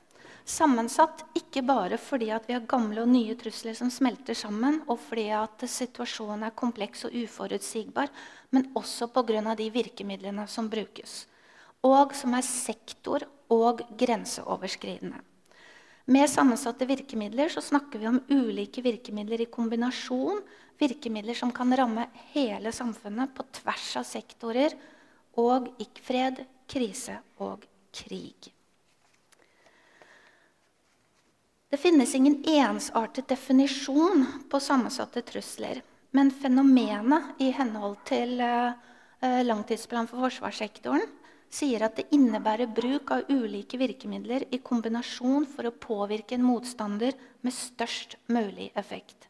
Sammensatt 0.48 1.26
ikke 1.36 1.60
bare 1.68 1.98
fordi 2.00 2.30
vi 2.46 2.56
har 2.56 2.68
gamle 2.72 3.02
og 3.04 3.10
nye 3.12 3.36
trusler 3.36 3.76
som 3.76 3.90
smelter 3.92 4.38
sammen, 4.38 4.80
og 4.88 5.00
fordi 5.10 5.28
situasjonen 5.68 6.48
er 6.48 6.56
kompleks 6.56 7.04
og 7.04 7.16
uforutsigbar, 7.20 8.08
men 8.56 8.72
også 8.74 9.10
pga. 9.12 9.56
de 9.56 9.70
virkemidlene 9.70 10.48
som 10.48 10.70
brukes, 10.70 11.28
og 11.84 12.16
som 12.16 12.34
er 12.34 12.42
sektor- 12.42 13.28
og 13.50 13.82
grenseoverskridende. 13.98 15.20
Med 16.08 16.30
sammensatte 16.30 16.88
virkemidler 16.88 17.50
så 17.50 17.60
snakker 17.60 18.00
vi 18.00 18.08
om 18.08 18.22
ulike 18.32 18.82
virkemidler 18.82 19.42
i 19.42 19.52
kombinasjon. 19.52 20.40
Virkemidler 20.80 21.36
som 21.36 21.52
kan 21.52 21.76
ramme 21.76 22.08
hele 22.32 22.72
samfunnet 22.72 23.34
på 23.36 23.44
tvers 23.52 23.98
av 24.00 24.06
sektorer 24.08 24.72
og 25.36 25.68
ikke 25.78 26.06
fred, 26.08 26.46
krise 26.68 27.20
og 27.44 27.68
krig. 27.92 28.57
Det 31.70 31.78
finnes 31.78 32.16
ingen 32.16 32.44
ensartet 32.48 33.28
definisjon 33.28 34.26
på 34.50 34.60
sammensatte 34.60 35.22
trusler. 35.22 35.82
Men 36.16 36.32
fenomenet 36.32 37.42
i 37.44 37.50
henhold 37.52 37.98
til 38.08 38.40
uh, 38.40 38.72
langtidsplanen 39.44 40.08
for 40.08 40.24
forsvarssektoren 40.24 41.04
sier 41.52 41.84
at 41.84 41.98
det 42.00 42.08
innebærer 42.16 42.72
bruk 42.72 43.12
av 43.12 43.28
ulike 43.32 43.80
virkemidler 43.80 44.46
i 44.52 44.60
kombinasjon 44.64 45.48
for 45.52 45.68
å 45.68 45.76
påvirke 45.76 46.36
en 46.38 46.46
motstander 46.48 47.16
med 47.44 47.56
størst 47.56 48.16
mulig 48.32 48.70
effekt. 48.80 49.28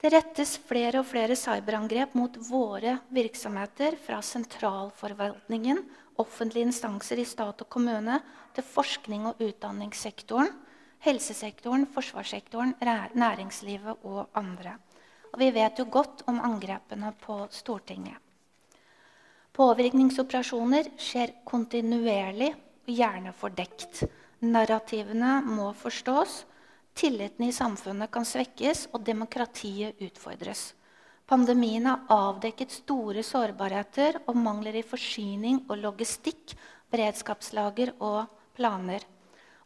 Det 0.00 0.12
rettes 0.14 0.54
flere 0.64 1.02
og 1.02 1.08
flere 1.10 1.36
cyberangrep 1.36 2.14
mot 2.16 2.36
våre 2.48 2.96
virksomheter, 3.12 3.98
fra 4.00 4.22
sentralforvaltningen, 4.24 5.82
offentlige 6.20 6.70
instanser 6.70 7.20
i 7.20 7.28
stat 7.28 7.60
og 7.60 7.68
kommune, 7.68 8.16
til 8.56 8.64
forskning- 8.64 9.28
og 9.28 9.44
utdanningssektoren, 9.44 10.48
helsesektoren, 11.04 11.86
forsvarssektoren, 11.94 12.74
næringslivet 13.14 14.04
og 14.04 14.28
andre. 14.34 14.76
Og 15.32 15.38
vi 15.38 15.50
vet 15.54 15.78
jo 15.78 15.86
godt 15.90 16.24
om 16.28 16.40
angrepene 16.42 17.12
på 17.20 17.46
Stortinget. 17.50 18.18
Påvirkningsoperasjoner 19.54 20.92
skjer 20.98 21.32
kontinuerlig 21.44 22.52
og 22.54 22.92
gjerne 22.94 23.32
fordekt. 23.36 24.04
Narrativene 24.40 25.40
må 25.44 25.72
forstås. 25.76 26.44
Tilliten 26.94 27.46
i 27.46 27.54
samfunnet 27.54 28.10
kan 28.12 28.26
svekkes, 28.26 28.88
og 28.92 29.04
demokratiet 29.06 30.00
utfordres. 30.02 30.74
Pandemien 31.30 31.86
har 31.86 32.08
avdekket 32.10 32.72
store 32.80 33.22
sårbarheter 33.22 34.18
og 34.26 34.38
mangler 34.38 34.80
i 34.80 34.82
forsyning 34.82 35.62
og 35.68 35.78
logistikk, 35.78 36.56
beredskapslager 36.90 37.92
og 38.02 38.24
planer. 38.58 39.04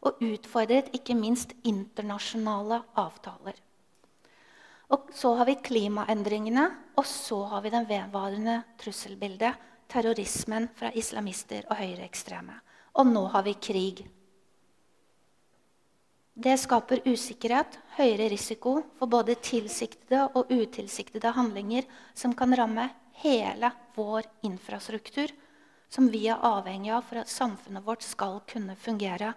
Og 0.05 0.21
utfordret 0.21 0.91
ikke 0.93 1.15
minst 1.17 1.55
internasjonale 1.65 2.83
avtaler. 2.99 3.57
Og 4.93 5.09
så 5.17 5.31
har 5.39 5.47
vi 5.49 5.55
klimaendringene, 5.65 6.65
og 6.95 7.07
så 7.09 7.39
har 7.49 7.63
vi 7.65 7.71
den 7.73 7.87
vedvarende 7.89 8.59
trusselbildet 8.77 9.57
terrorismen 9.89 10.67
fra 10.77 10.91
islamister 10.93 11.65
og 11.69 11.79
høyreekstreme. 11.79 12.59
Og 12.95 13.09
nå 13.09 13.25
har 13.33 13.45
vi 13.47 13.55
krig. 13.57 14.03
Det 16.35 16.57
skaper 16.59 17.05
usikkerhet, 17.07 17.77
høyere 17.95 18.27
risiko 18.33 18.75
for 18.99 19.07
både 19.07 19.37
tilsiktede 19.39 20.25
og 20.35 20.51
utilsiktede 20.51 21.31
handlinger 21.31 21.87
som 22.13 22.33
kan 22.35 22.51
ramme 22.59 22.89
hele 23.23 23.71
vår 23.95 24.27
infrastruktur, 24.43 25.31
som 25.89 26.09
vi 26.11 26.25
er 26.27 26.43
avhengig 26.43 26.91
av 26.91 27.05
for 27.07 27.21
at 27.23 27.31
samfunnet 27.31 27.85
vårt 27.85 28.03
skal 28.03 28.41
kunne 28.51 28.75
fungere. 28.75 29.31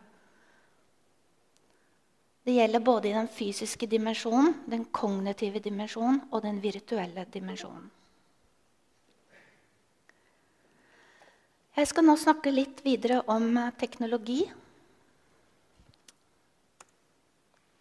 Det 2.49 2.55
gjelder 2.57 2.81
både 2.81 3.11
i 3.11 3.13
den 3.13 3.27
fysiske 3.29 3.85
dimensjonen, 3.85 4.55
den 4.65 4.87
kognitive 4.89 5.61
dimensjonen 5.61 6.23
og 6.33 6.47
den 6.47 6.63
virtuelle 6.65 7.27
dimensjonen. 7.29 7.91
Jeg 11.77 11.91
skal 11.93 12.09
nå 12.09 12.15
snakke 12.17 12.55
litt 12.55 12.81
videre 12.87 13.21
om 13.29 13.53
eh, 13.53 13.69
teknologi. 13.77 14.39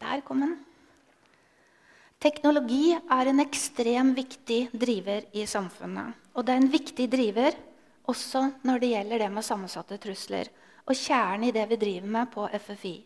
Der 0.03 0.27
kom 0.27 0.43
den. 0.43 0.59
Teknologi 2.19 2.91
er 2.99 3.31
en 3.31 3.39
ekstremt 3.47 4.19
viktig 4.19 4.61
driver 4.75 5.31
i 5.31 5.47
samfunnet. 5.47 6.27
Og 6.35 6.43
det 6.43 6.57
er 6.57 6.65
en 6.65 6.73
viktig 6.75 7.07
driver 7.15 7.55
også 8.11 8.49
når 8.67 8.83
det 8.83 8.95
gjelder 8.97 9.23
det 9.23 9.35
med 9.39 9.47
sammensatte 9.47 10.03
trusler. 10.03 10.51
Og 10.83 10.91
kjernen 11.07 11.47
i 11.47 11.55
det 11.55 11.69
vi 11.71 11.85
driver 11.87 12.17
med 12.19 12.35
på 12.35 12.51
FFI. 12.51 12.97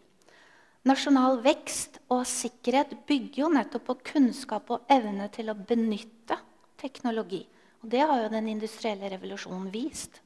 Nasjonal 0.82 1.38
vekst 1.46 2.00
og 2.10 2.24
sikkerhet 2.26 2.96
bygger 3.06 3.44
jo 3.44 3.50
nettopp 3.54 3.84
på 3.86 3.96
kunnskap 4.16 4.72
og 4.74 4.88
evne 4.90 5.28
til 5.34 5.52
å 5.52 5.56
benytte 5.56 6.40
teknologi. 6.82 7.44
Og 7.84 7.92
det 7.94 8.02
har 8.02 8.24
jo 8.24 8.32
den 8.34 8.50
industrielle 8.50 9.12
revolusjonen 9.14 9.70
vist. 9.74 10.18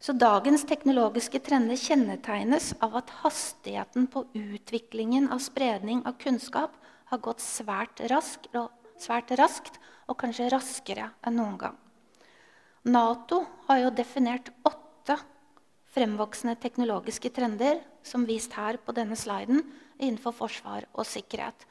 Så 0.00 0.14
dagens 0.16 0.64
teknologiske 0.64 1.42
trender 1.44 1.76
kjennetegnes 1.76 2.70
av 2.80 2.96
at 3.02 3.12
hastigheten 3.20 4.06
på 4.08 4.24
utviklingen 4.32 5.28
av 5.28 5.42
spredning 5.44 6.00
av 6.08 6.16
kunnskap 6.22 6.78
har 7.12 7.20
gått 7.20 7.44
svært 7.44 8.00
raskt, 8.08 8.48
svært 8.96 9.34
raskt 9.36 9.76
og 10.08 10.16
kanskje 10.22 10.48
raskere 10.54 11.10
enn 11.20 11.36
noen 11.36 11.60
gang. 11.60 11.76
Nato 12.88 13.42
har 13.68 13.82
jo 13.82 13.92
definert 13.92 14.48
åtte 14.64 15.18
fremvoksende 15.94 16.56
teknologiske 16.62 17.32
trender, 17.34 17.80
som 18.02 18.26
vist 18.28 18.54
her 18.56 18.78
på 18.82 18.94
denne 18.96 19.18
sliden, 19.18 19.64
innenfor 20.00 20.34
forsvar 20.36 20.86
og 20.94 21.06
sikkerhet. 21.08 21.66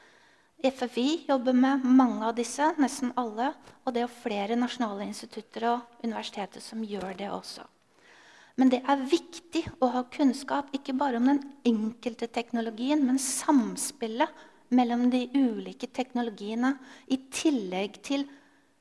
FFI 0.60 1.24
jobber 1.30 1.56
med 1.56 1.86
mange 1.88 2.26
av 2.28 2.36
disse, 2.36 2.66
nesten 2.82 3.14
alle, 3.18 3.54
og 3.88 3.96
det 3.96 4.04
er 4.04 4.12
flere 4.12 4.58
nasjonale 4.60 5.08
institutter 5.08 5.70
og 5.72 6.02
universiteter 6.04 6.64
som 6.64 6.84
gjør 6.84 7.14
det 7.22 7.30
også. 7.32 7.64
Men 8.60 8.74
det 8.74 8.82
er 8.92 9.08
viktig 9.08 9.62
å 9.80 9.88
ha 9.94 10.04
kunnskap 10.12 10.74
ikke 10.76 10.98
bare 11.00 11.22
om 11.22 11.30
den 11.32 11.40
enkelte 11.70 12.28
teknologien, 12.28 13.06
men 13.08 13.22
samspillet 13.24 14.36
mellom 14.76 15.08
de 15.14 15.24
ulike 15.32 15.88
teknologiene 15.96 16.74
i 17.08 17.22
tillegg 17.32 18.02
til 18.04 18.28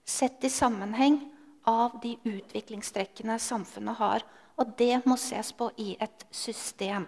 sett 0.08 0.42
i 0.44 0.50
sammenheng 0.50 1.20
av 1.68 2.00
de 2.02 2.16
utviklingstrekkene 2.26 3.38
samfunnet 3.38 4.00
har. 4.00 4.26
Og 4.58 4.72
det 4.78 5.02
må 5.06 5.16
ses 5.20 5.52
på 5.54 5.70
i 5.78 5.92
et 6.02 6.24
system. 6.34 7.06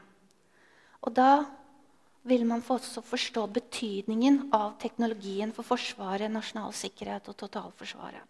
Og 1.02 1.14
da 1.16 1.44
vil 2.28 2.44
man 2.46 2.62
også 2.62 3.02
forstå 3.02 3.46
betydningen 3.54 4.50
av 4.52 4.76
teknologien 4.82 5.54
for 5.56 5.66
Forsvaret, 5.66 6.30
nasjonal 6.30 6.74
sikkerhet 6.76 7.30
og 7.32 7.38
totalforsvaret. 7.40 8.22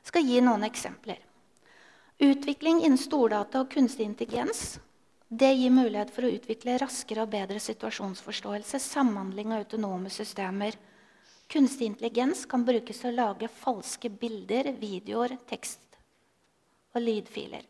Jeg 0.00 0.12
skal 0.12 0.28
gi 0.28 0.38
noen 0.44 0.66
eksempler. 0.68 1.18
Utvikling 2.20 2.82
innen 2.84 3.00
stordata 3.00 3.62
og 3.62 3.72
kunstig 3.72 4.04
intelligens 4.04 4.78
det 5.30 5.52
gir 5.54 5.70
mulighet 5.70 6.10
for 6.10 6.26
å 6.26 6.32
utvikle 6.34 6.74
raskere 6.82 7.22
og 7.22 7.30
bedre 7.30 7.60
situasjonsforståelse, 7.62 8.80
samhandling 8.82 9.52
av 9.54 9.62
autonome 9.62 10.10
systemer. 10.10 10.74
Kunstig 11.50 11.86
intelligens 11.86 12.42
kan 12.50 12.64
brukes 12.66 12.98
til 12.98 13.12
å 13.12 13.18
lage 13.28 13.50
falske 13.60 14.10
bilder, 14.10 14.72
videoer, 14.82 15.36
tekst 15.46 16.00
og 16.90 17.04
lydfiler. 17.06 17.69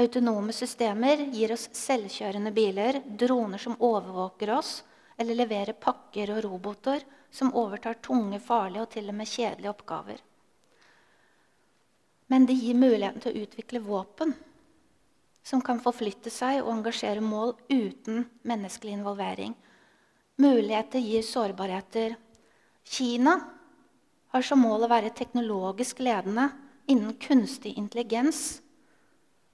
Autonome 0.00 0.52
systemer 0.56 1.26
gir 1.28 1.52
oss 1.52 1.66
selvkjørende 1.76 2.54
biler, 2.56 3.02
droner 3.04 3.60
som 3.60 3.76
overvåker 3.84 4.52
oss, 4.54 4.78
eller 5.20 5.36
leverer 5.36 5.76
pakker 5.76 6.30
og 6.32 6.44
roboter 6.46 7.02
som 7.30 7.52
overtar 7.52 7.98
tunge, 8.00 8.38
farlige 8.40 8.86
og 8.86 8.92
til 8.94 9.10
og 9.12 9.18
med 9.18 9.28
kjedelige 9.28 9.72
oppgaver. 9.74 10.22
Men 12.32 12.46
det 12.48 12.56
gir 12.62 12.78
muligheten 12.78 13.20
til 13.20 13.34
å 13.34 13.42
utvikle 13.44 13.82
våpen 13.84 14.32
som 15.44 15.60
kan 15.64 15.82
forflytte 15.82 16.32
seg 16.32 16.62
og 16.62 16.72
engasjere 16.78 17.20
mål 17.24 17.52
uten 17.68 18.24
menneskelig 18.46 18.96
involvering. 18.96 19.52
Muligheter 20.40 21.04
gir 21.04 21.26
sårbarheter. 21.26 22.16
Kina 22.88 23.36
har 24.32 24.46
som 24.46 24.62
mål 24.64 24.86
å 24.86 24.92
være 24.94 25.12
teknologisk 25.16 26.00
ledende 26.00 26.48
innen 26.88 27.16
kunstig 27.20 27.76
intelligens 27.76 28.60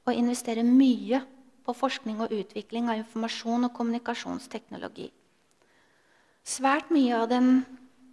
og 0.07 0.15
investere 0.15 0.63
mye 0.67 1.21
på 1.67 1.75
forskning 1.75 2.21
og 2.23 2.35
utvikling 2.35 2.91
av 2.91 3.01
informasjon 3.01 3.67
og 3.69 3.75
kommunikasjonsteknologi. 3.75 5.11
Svært 6.47 6.93
mye 6.95 7.17
av 7.19 7.27
den 7.33 7.51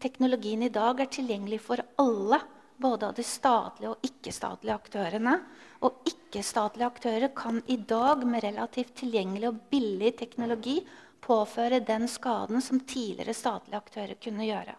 teknologien 0.01 0.65
i 0.65 0.73
dag 0.73 1.03
er 1.03 1.11
tilgjengelig 1.13 1.61
for 1.61 1.83
alle 2.01 2.41
både 2.81 3.07
av 3.07 3.13
de 3.17 3.23
statlige 3.23 3.91
og 3.93 4.07
ikke-statlige 4.07 4.75
aktørene. 4.75 5.37
Og 5.85 6.07
ikke-statlige 6.09 6.89
aktører 6.89 7.33
kan 7.37 7.61
i 7.67 7.77
dag 7.77 8.23
med 8.27 8.43
relativt 8.43 8.95
tilgjengelig 9.03 9.51
og 9.51 9.61
billig 9.71 10.15
teknologi 10.19 10.79
påføre 11.23 11.83
den 11.85 12.07
skaden 12.11 12.63
som 12.63 12.81
tidligere 12.81 13.35
statlige 13.37 13.79
aktører 13.79 14.19
kunne 14.23 14.47
gjøre. 14.49 14.75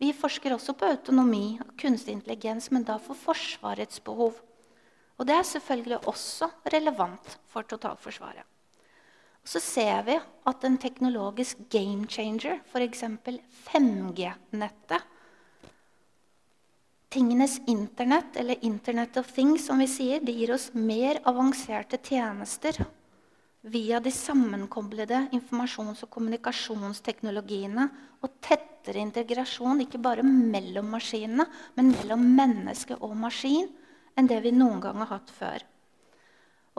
Vi 0.00 0.10
forsker 0.12 0.52
også 0.52 0.74
på 0.76 0.88
autonomi 0.90 1.58
og 1.62 1.76
kunstig 1.80 2.16
intelligens, 2.16 2.68
men 2.70 2.84
da 2.84 2.98
for 3.00 3.16
Forsvarets 3.16 4.02
behov. 4.04 4.40
Og 5.16 5.26
det 5.28 5.34
er 5.36 5.48
selvfølgelig 5.48 6.02
også 6.10 6.50
relevant 6.72 7.38
for 7.48 7.64
totalforsvaret. 7.68 8.44
Og 9.46 9.48
så 9.48 9.60
ser 9.62 10.02
vi 10.08 10.16
at 10.50 10.64
en 10.66 10.78
teknologisk 10.78 11.60
game 11.70 12.08
changer, 12.10 12.58
f.eks. 12.66 13.04
5G-nettet 13.70 15.12
Tingenes 17.16 17.60
internett, 17.70 18.36
eller 18.36 18.64
Internet 18.66 19.16
of 19.16 19.30
Things, 19.32 19.64
som 19.66 19.78
vi 19.78 19.86
sier, 19.88 20.20
det 20.20 20.34
gir 20.34 20.50
oss 20.52 20.72
mer 20.74 21.20
avanserte 21.24 22.00
tjenester 22.02 22.82
via 23.62 24.00
de 24.02 24.10
sammenkoblede 24.12 25.28
informasjons- 25.38 26.02
og 26.04 26.10
kommunikasjonsteknologiene 26.12 27.86
og 28.20 28.34
tettere 28.44 29.00
integrasjon 29.00 29.80
ikke 29.86 30.02
bare 30.02 30.26
mellom 30.26 30.90
maskinene, 30.92 31.46
men 31.78 31.94
mellom 31.94 32.26
menneske 32.36 32.98
og 32.98 33.16
maskin 33.18 33.70
enn 34.16 34.28
det 34.30 34.40
vi 34.44 34.52
noen 34.56 34.80
gang 34.80 34.98
har 35.02 35.12
hatt 35.12 35.30
før. 35.32 35.64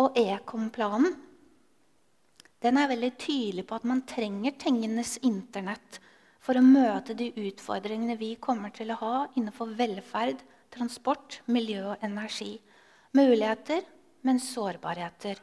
Og 0.02 0.18
ekomplanen 0.20 1.16
den 2.66 2.78
er 2.82 2.90
veldig 2.90 3.12
tydelig 3.22 3.68
på 3.70 3.78
at 3.78 3.86
man 3.86 4.02
trenger 4.10 4.56
tingenes 4.58 5.18
internett 5.26 6.00
for 6.42 6.58
å 6.58 6.66
møte 6.66 7.14
de 7.18 7.30
utfordringene 7.38 8.16
vi 8.18 8.32
kommer 8.42 8.74
til 8.74 8.94
å 8.94 8.98
ha 9.02 9.16
innenfor 9.36 9.76
velferd, 9.78 10.42
transport, 10.74 11.42
miljø 11.46 11.84
og 11.94 12.06
energi. 12.06 12.56
Muligheter, 13.18 13.86
men 14.26 14.42
sårbarheter. 14.42 15.38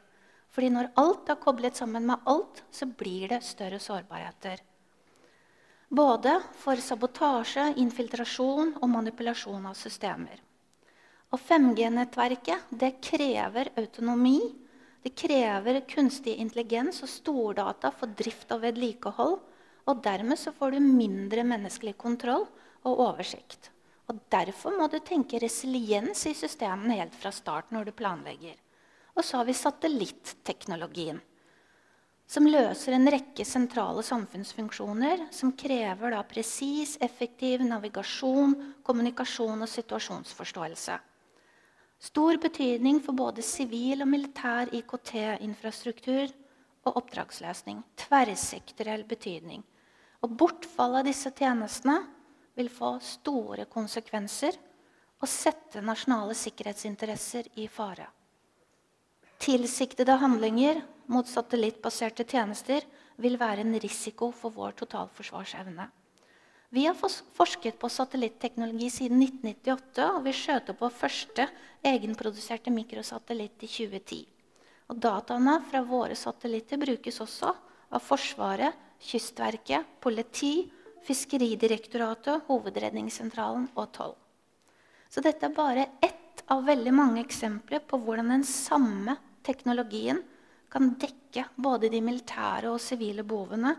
Fordi 0.55 0.71
når 0.75 0.91
alt 1.01 1.31
er 1.31 1.41
koblet 1.43 1.79
sammen 1.79 2.07
med 2.09 2.27
alt, 2.31 2.63
så 2.71 2.87
blir 2.87 3.31
det 3.31 3.43
større 3.47 3.81
sårbarheter. 3.83 4.63
Både 5.95 6.39
for 6.59 6.81
sabotasje, 6.83 7.73
infiltrasjon 7.83 8.77
og 8.81 8.91
manipulasjon 8.91 9.71
av 9.71 9.79
systemer. 9.79 10.44
Og 11.35 11.41
5G-nettverket 11.43 12.71
det 12.71 12.95
krever 13.03 13.73
autonomi 13.81 14.39
det 15.05 15.13
krever 15.21 15.83
kunstig 15.85 16.39
intelligens 16.41 17.03
og 17.05 17.11
stordata 17.13 17.91
for 17.93 18.09
drift 18.17 18.55
og 18.57 18.63
vedlikehold. 18.63 19.37
Og 19.85 20.01
dermed 20.01 20.41
så 20.41 20.55
får 20.57 20.73
du 20.73 20.81
mindre 20.81 21.45
menneskelig 21.45 21.93
kontroll 22.01 22.47
og 22.89 23.03
oversikt. 23.11 23.69
Og 24.09 24.17
Derfor 24.33 24.73
må 24.79 24.89
du 24.89 24.97
tenke 25.05 25.41
resiliens 25.43 26.25
i 26.29 26.33
systemene 26.37 26.97
helt 27.03 27.21
fra 27.21 27.33
start 27.33 27.69
når 27.73 27.91
du 27.91 27.93
planlegger. 28.01 28.57
Og 29.13 29.25
så 29.25 29.43
har 29.43 29.49
vi 29.49 29.57
satellitteknologien, 29.57 31.21
som 32.27 32.49
løser 32.49 32.97
en 32.97 33.11
rekke 33.13 33.45
sentrale 33.45 34.03
samfunnsfunksjoner 34.03 35.29
som 35.37 35.53
krever 35.53 36.17
da 36.17 36.25
presis, 36.25 36.97
effektiv 37.05 37.61
navigasjon, 37.69 38.57
kommunikasjon 38.83 39.61
og 39.61 39.71
situasjonsforståelse. 39.71 41.03
Stor 42.05 42.37
betydning 42.37 42.99
for 43.01 43.17
både 43.17 43.43
sivil 43.45 44.05
og 44.05 44.11
militær 44.11 44.69
IKT-infrastruktur 44.77 46.33
og 46.85 46.99
oppdragsløsning. 47.01 47.81
Tverrsektoriell 47.97 49.07
betydning. 49.09 49.63
Og 50.25 50.35
bortfall 50.37 50.99
av 51.01 51.09
disse 51.09 51.33
tjenestene 51.33 52.03
vil 52.59 52.69
få 52.73 52.99
store 53.01 53.65
konsekvenser 53.73 54.59
og 55.23 55.31
sette 55.31 55.81
nasjonale 55.81 56.37
sikkerhetsinteresser 56.37 57.49
i 57.63 57.67
fare. 57.73 58.11
Tilsiktede 59.41 60.19
handlinger 60.21 60.83
mot 61.13 61.29
satellittbaserte 61.29 62.29
tjenester 62.29 62.85
vil 63.17 63.41
være 63.41 63.65
en 63.65 63.77
risiko 63.81 64.29
for 64.33 64.53
vår 64.53 64.77
totalforsvarsevne. 64.85 65.89
Vi 66.75 66.87
har 66.87 66.97
forsket 67.35 67.77
på 67.79 67.89
satellitteknologi 67.89 68.89
siden 68.91 69.21
1998, 69.23 70.07
og 70.11 70.25
vi 70.25 70.33
skjøt 70.35 70.73
opp 70.73 70.81
vår 70.83 70.95
første 70.97 71.45
egenproduserte 71.87 72.73
mikrosatellitt 72.75 73.63
i 73.63 73.69
2010. 73.71 74.19
Og 74.91 74.99
dataene 75.05 75.55
fra 75.69 75.85
våre 75.87 76.17
satellitter 76.19 76.81
brukes 76.83 77.21
også 77.23 77.53
av 77.95 78.03
Forsvaret, 78.03 78.75
Kystverket, 78.99 79.87
politi, 80.03 80.67
Fiskeridirektoratet, 81.07 82.43
Hovedredningssentralen 82.51 83.71
og 83.79 83.89
toll. 83.95 84.19
Så 85.07 85.23
dette 85.23 85.47
er 85.47 85.55
bare 85.55 85.89
ett 86.03 86.43
av 86.51 86.67
veldig 86.67 86.99
mange 86.99 87.23
eksempler 87.23 87.87
på 87.87 88.03
hvordan 88.03 88.35
den 88.35 88.47
samme 88.51 89.15
teknologien 89.47 90.25
kan 90.75 90.97
dekke 90.99 91.53
både 91.55 91.93
de 91.95 92.03
militære 92.03 92.75
og 92.75 92.83
sivile 92.83 93.23
behovene 93.23 93.77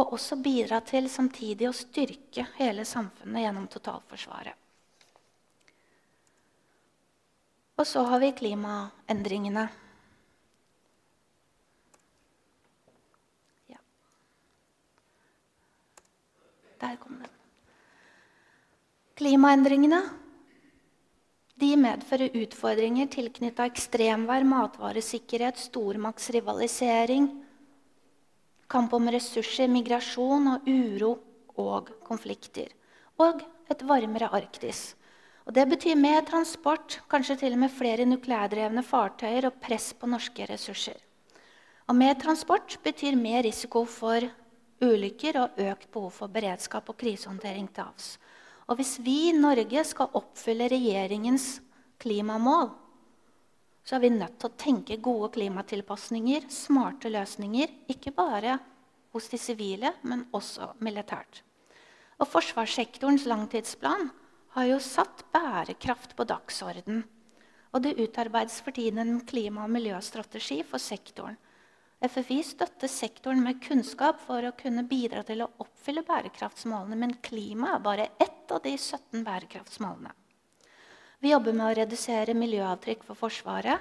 og 0.00 0.14
også 0.16 0.38
bidra 0.40 0.80
til 0.86 1.08
samtidig 1.12 1.68
å 1.68 1.76
styrke 1.76 2.46
hele 2.56 2.84
samfunnet 2.88 3.44
gjennom 3.44 3.68
totalforsvaret. 3.72 4.56
Og 7.76 7.88
så 7.88 8.04
har 8.06 8.20
vi 8.22 8.30
klimaendringene. 8.36 9.66
Ja. 13.72 13.80
Der 16.80 16.98
kom 17.02 17.18
den. 17.20 17.38
Klimaendringene 19.18 20.02
de 21.62 21.74
medfører 21.78 22.34
utfordringer 22.42 23.06
tilknytta 23.12 23.68
ekstremvær, 23.70 24.42
matvaresikkerhet, 24.48 25.60
stormaktsrivalisering, 25.62 27.28
kamp 28.72 28.94
om 28.96 29.10
ressurser, 29.12 29.68
migrasjon 29.68 30.54
og 30.54 30.68
uro 30.68 31.12
og 31.60 31.92
konflikter. 32.06 32.72
Og 33.20 33.42
et 33.70 33.84
varmere 33.86 34.30
Arktis. 34.32 34.92
Og 35.46 35.54
det 35.56 35.64
betyr 35.68 35.98
mer 35.98 36.22
transport, 36.26 37.00
kanskje 37.10 37.36
til 37.40 37.56
og 37.56 37.64
med 37.64 37.74
flere 37.74 38.06
nukleærdrevne 38.06 38.84
fartøyer 38.86 39.48
og 39.48 39.58
press 39.62 39.90
på 39.98 40.08
norske 40.10 40.46
ressurser. 40.48 41.00
Og 41.90 41.98
mer 41.98 42.14
transport 42.14 42.78
betyr 42.84 43.18
mer 43.18 43.42
risiko 43.44 43.84
for 43.84 44.28
ulykker 44.82 45.38
og 45.42 45.58
økt 45.62 45.90
behov 45.94 46.12
for 46.14 46.30
beredskap 46.32 46.88
og 46.88 46.98
krisehåndtering 46.98 47.68
til 47.74 47.84
havs. 47.84 48.14
Og 48.70 48.78
hvis 48.78 48.96
vi 49.02 49.16
i 49.28 49.34
Norge 49.36 49.82
skal 49.84 50.14
oppfylle 50.14 50.70
regjeringens 50.70 51.58
klimamål, 52.02 52.70
så 53.82 53.96
er 53.96 54.04
vi 54.04 54.12
nødt 54.14 54.38
til 54.38 54.50
å 54.50 54.58
tenke 54.58 55.00
gode 55.02 55.32
klimatilpasninger, 55.34 56.46
smarte 56.52 57.10
løsninger, 57.10 57.72
ikke 57.90 58.14
bare 58.14 58.58
hos 59.12 59.28
de 59.32 59.40
sivile, 59.40 59.94
men 60.06 60.26
også 60.34 60.72
militært. 60.84 61.42
Og 62.22 62.28
Forsvarssektorens 62.30 63.26
langtidsplan 63.26 64.10
har 64.54 64.68
jo 64.68 64.78
satt 64.84 65.24
bærekraft 65.34 66.14
på 66.16 66.26
dagsorden. 66.28 67.02
Og 67.72 67.82
det 67.82 67.96
utarbeides 67.98 68.60
for 68.62 68.76
tiden 68.76 69.00
en 69.02 69.20
klima- 69.26 69.64
og 69.64 69.72
miljøstrategi 69.72 70.60
for 70.68 70.82
sektoren. 70.82 71.38
FFI 72.02 72.40
støtter 72.42 72.90
sektoren 72.90 73.42
med 73.44 73.60
kunnskap 73.62 74.18
for 74.26 74.42
å 74.42 74.54
kunne 74.58 74.82
bidra 74.90 75.22
til 75.26 75.44
å 75.44 75.50
oppfylle 75.62 76.02
bærekraftsmålene, 76.06 76.98
men 76.98 77.14
klima 77.22 77.76
er 77.76 77.84
bare 77.84 78.08
ett 78.20 78.50
av 78.50 78.62
de 78.64 78.74
17 78.76 79.22
bærekraftsmålene. 79.26 80.10
Vi 81.22 81.30
jobber 81.30 81.54
med 81.54 81.68
å 81.68 81.74
redusere 81.78 82.34
miljøavtrykk 82.34 83.04
for 83.06 83.14
Forsvaret. 83.14 83.78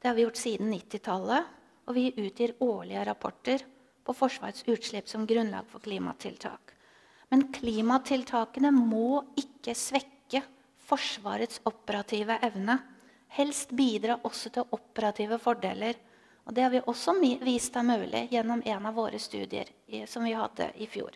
Det 0.00 0.08
har 0.08 0.14
vi 0.16 0.22
gjort 0.24 0.38
siden 0.40 0.70
90-tallet. 0.72 1.50
Og 1.84 1.96
vi 1.96 2.06
utgir 2.22 2.54
årlige 2.64 3.02
rapporter 3.04 3.64
på 4.06 4.14
Forsvarets 4.16 4.64
utslipp 4.64 5.08
som 5.10 5.26
grunnlag 5.28 5.68
for 5.68 5.84
klimatiltak. 5.84 6.72
Men 7.28 7.50
klimatiltakene 7.52 8.72
må 8.72 9.20
ikke 9.36 9.74
svekke 9.76 10.40
Forsvarets 10.88 11.60
operative 11.68 12.38
evne. 12.48 12.78
Helst 13.36 13.76
bidra 13.76 14.16
også 14.24 14.54
til 14.56 14.72
operative 14.72 15.36
fordeler. 15.42 16.00
Og 16.48 16.54
Det 16.56 16.64
har 16.64 16.72
vi 16.72 16.80
også 16.80 17.18
vist 17.44 17.76
er 17.76 17.84
mulig 17.84 18.30
gjennom 18.32 18.64
en 18.64 18.88
av 18.88 18.96
våre 18.96 19.20
studier 19.20 19.68
som 20.08 20.24
vi 20.24 20.32
hadde 20.32 20.72
i 20.80 20.88
fjor. 20.88 21.12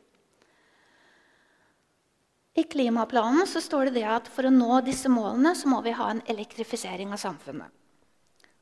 I 2.54 2.62
klimaplanen 2.62 3.46
så 3.50 3.60
står 3.60 3.88
det, 3.88 3.98
det 3.98 4.04
at 4.06 4.28
for 4.30 4.46
å 4.46 4.52
nå 4.54 4.78
disse 4.86 5.10
målene 5.10 5.56
så 5.58 5.70
må 5.70 5.80
vi 5.82 5.94
ha 5.98 6.10
en 6.12 6.22
elektrifisering 6.30 7.10
av 7.14 7.18
samfunnet. 7.18 7.72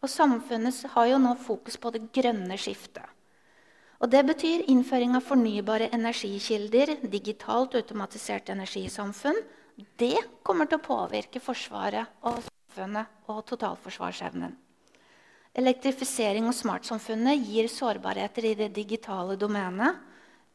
Og 0.02 0.10
Samfunnet 0.10 0.80
har 0.94 1.10
jo 1.12 1.18
nå 1.22 1.36
fokus 1.38 1.76
på 1.78 1.92
det 1.94 2.08
grønne 2.14 2.56
skiftet. 2.58 3.06
Og 4.02 4.10
Det 4.10 4.22
betyr 4.26 4.64
innføring 4.72 5.14
av 5.14 5.22
fornybare 5.22 5.92
energikilder, 5.94 6.96
digitalt 7.06 7.76
automatisert 7.78 8.48
energisamfunn. 8.50 9.38
Det 10.00 10.16
kommer 10.42 10.66
til 10.66 10.80
å 10.80 10.86
påvirke 10.88 11.38
Forsvaret 11.40 12.10
og 12.26 12.40
samfunnet 12.48 13.30
og 13.30 13.44
totalforsvarsevnen. 13.46 14.56
Elektrifisering 15.54 16.48
og 16.48 16.56
smartsamfunnet 16.56 17.44
gir 17.46 17.68
sårbarheter 17.70 18.48
i 18.48 18.56
det 18.58 18.72
digitale 18.74 19.36
domenet. 19.38 20.00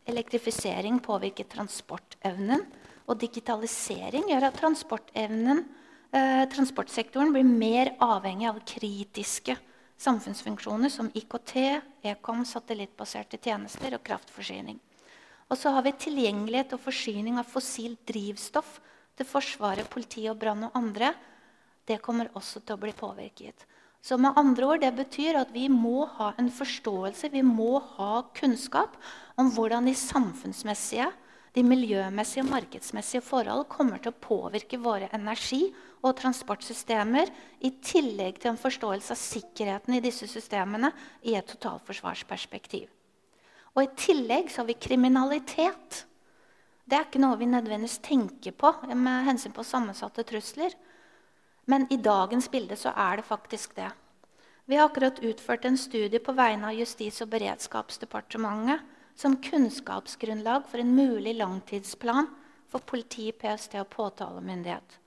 Elektrifisering 0.10 1.00
påvirker 1.06 1.48
transportevnen. 1.48 2.66
Og 3.08 3.20
digitalisering 3.20 4.28
gjør 4.28 4.50
at 4.50 4.60
eh, 4.60 6.44
transportsektoren 6.52 7.32
blir 7.34 7.48
mer 7.48 7.94
avhengig 8.04 8.50
av 8.50 8.60
kritiske 8.68 9.56
samfunnsfunksjoner 9.98 10.92
som 10.94 11.10
IKT, 11.14 11.56
ekom, 12.12 12.44
satellittbaserte 12.46 13.40
tjenester 13.42 13.96
og 13.98 14.04
kraftforsyning. 14.06 14.78
Og 15.48 15.58
så 15.58 15.72
har 15.72 15.86
vi 15.86 15.96
tilgjengelighet 15.96 16.76
og 16.76 16.84
forsyning 16.84 17.40
av 17.40 17.48
fossilt 17.48 18.04
drivstoff 18.10 18.78
til 19.18 19.28
Forsvaret, 19.28 19.88
politi 19.90 20.28
og 20.30 20.38
brann 20.42 20.68
og 20.68 20.76
andre. 20.78 21.14
Det 21.88 22.02
kommer 22.04 22.30
også 22.36 22.62
til 22.62 22.76
å 22.76 22.82
bli 22.82 22.92
påvirket. 22.94 23.64
Så 24.04 24.18
med 24.18 24.38
andre 24.38 24.66
ord, 24.66 24.82
Det 24.82 24.94
betyr 24.96 25.36
at 25.36 25.52
vi 25.52 25.68
må 25.70 26.06
ha 26.06 26.34
en 26.38 26.52
forståelse, 26.52 27.32
vi 27.32 27.42
må 27.42 27.80
ha 27.98 28.24
kunnskap 28.34 28.96
om 29.38 29.50
hvordan 29.52 29.86
de 29.86 29.96
samfunnsmessige, 29.96 31.10
de 31.58 31.64
miljømessige 31.66 32.44
og 32.46 32.52
markedsmessige 32.52 33.24
forhold 33.26 33.66
kommer 33.72 34.02
til 34.02 34.14
å 34.14 34.22
påvirke 34.22 34.78
våre 34.78 35.10
energi- 35.16 35.74
og 36.06 36.14
transportsystemer, 36.20 37.32
i 37.66 37.72
tillegg 37.82 38.38
til 38.38 38.52
en 38.52 38.60
forståelse 38.62 39.16
av 39.16 39.18
sikkerheten 39.18 39.96
i 39.98 40.02
disse 40.04 40.28
systemene 40.30 40.92
i 41.26 41.34
et 41.36 41.48
totalforsvarsperspektiv. 41.50 42.86
Og 43.74 43.82
I 43.84 43.90
tillegg 43.98 44.52
så 44.54 44.62
har 44.62 44.68
vi 44.70 44.78
kriminalitet. 44.78 46.04
Det 46.86 47.00
er 47.00 47.08
ikke 47.08 47.22
noe 47.24 47.40
vi 47.42 47.50
nødvendigvis 47.50 47.98
tenker 48.06 48.54
på 48.54 48.72
med 48.94 49.26
hensyn 49.26 49.56
på 49.56 49.66
sammensatte 49.66 50.26
trusler. 50.30 50.76
Men 51.66 51.88
i 51.90 51.98
dagens 51.98 52.48
bilde 52.54 52.78
så 52.78 52.94
er 52.94 53.18
det 53.18 53.26
faktisk 53.26 53.74
det. 53.76 53.90
Vi 54.70 54.78
har 54.78 54.90
akkurat 54.90 55.20
utført 55.26 55.66
en 55.66 55.78
studie 55.78 56.22
på 56.22 56.38
vegne 56.38 56.70
av 56.70 56.78
Justis- 56.78 57.22
og 57.26 57.34
beredskapsdepartementet 57.34 58.86
som 59.18 59.38
kunnskapsgrunnlag 59.42 60.68
for 60.70 60.82
en 60.84 60.94
mulig 60.96 61.34
langtidsplan 61.40 62.30
for 62.70 62.84
politi, 62.86 63.32
PST 63.32 63.80
og 63.82 63.90
påtalemyndighet. 63.90 64.98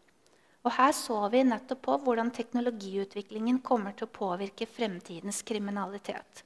Og 0.66 0.74
Her 0.76 0.92
så 0.92 1.16
vi 1.32 1.44
nettopp 1.46 1.82
på 1.86 1.96
hvordan 2.04 2.32
teknologiutviklingen 2.34 3.62
kommer 3.64 3.94
til 3.96 4.08
å 4.08 4.12
påvirke 4.12 4.68
fremtidens 4.68 5.40
kriminalitet. 5.46 6.42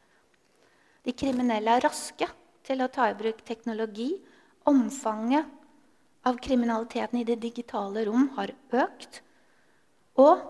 De 1.05 1.12
kriminelle 1.12 1.74
er 1.77 1.85
raske 1.85 2.29
til 2.64 2.85
å 2.85 2.90
ta 2.92 3.09
i 3.11 3.16
bruk 3.18 3.42
teknologi. 3.44 4.12
Omfanget 4.70 5.48
av 6.24 6.38
kriminaliteten 6.40 7.20
i 7.20 7.27
det 7.29 7.40
digitale 7.42 8.05
rom 8.07 8.31
har 8.37 8.55
økt. 8.72 9.20
Og 10.20 10.44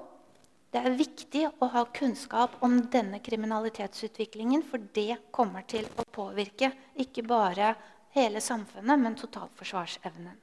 det 0.75 0.81
er 0.83 0.97
viktig 0.99 1.45
å 1.63 1.69
ha 1.71 1.85
kunnskap 1.95 2.57
om 2.67 2.81
denne 2.91 3.21
kriminalitetsutviklingen, 3.23 4.65
for 4.67 4.83
det 4.97 5.21
kommer 5.31 5.63
til 5.71 5.87
å 5.95 6.03
påvirke 6.11 6.73
ikke 6.99 7.23
bare 7.23 7.77
hele 8.17 8.43
samfunnet, 8.43 8.99
men 8.99 9.15
totalforsvarsevnen. 9.19 10.35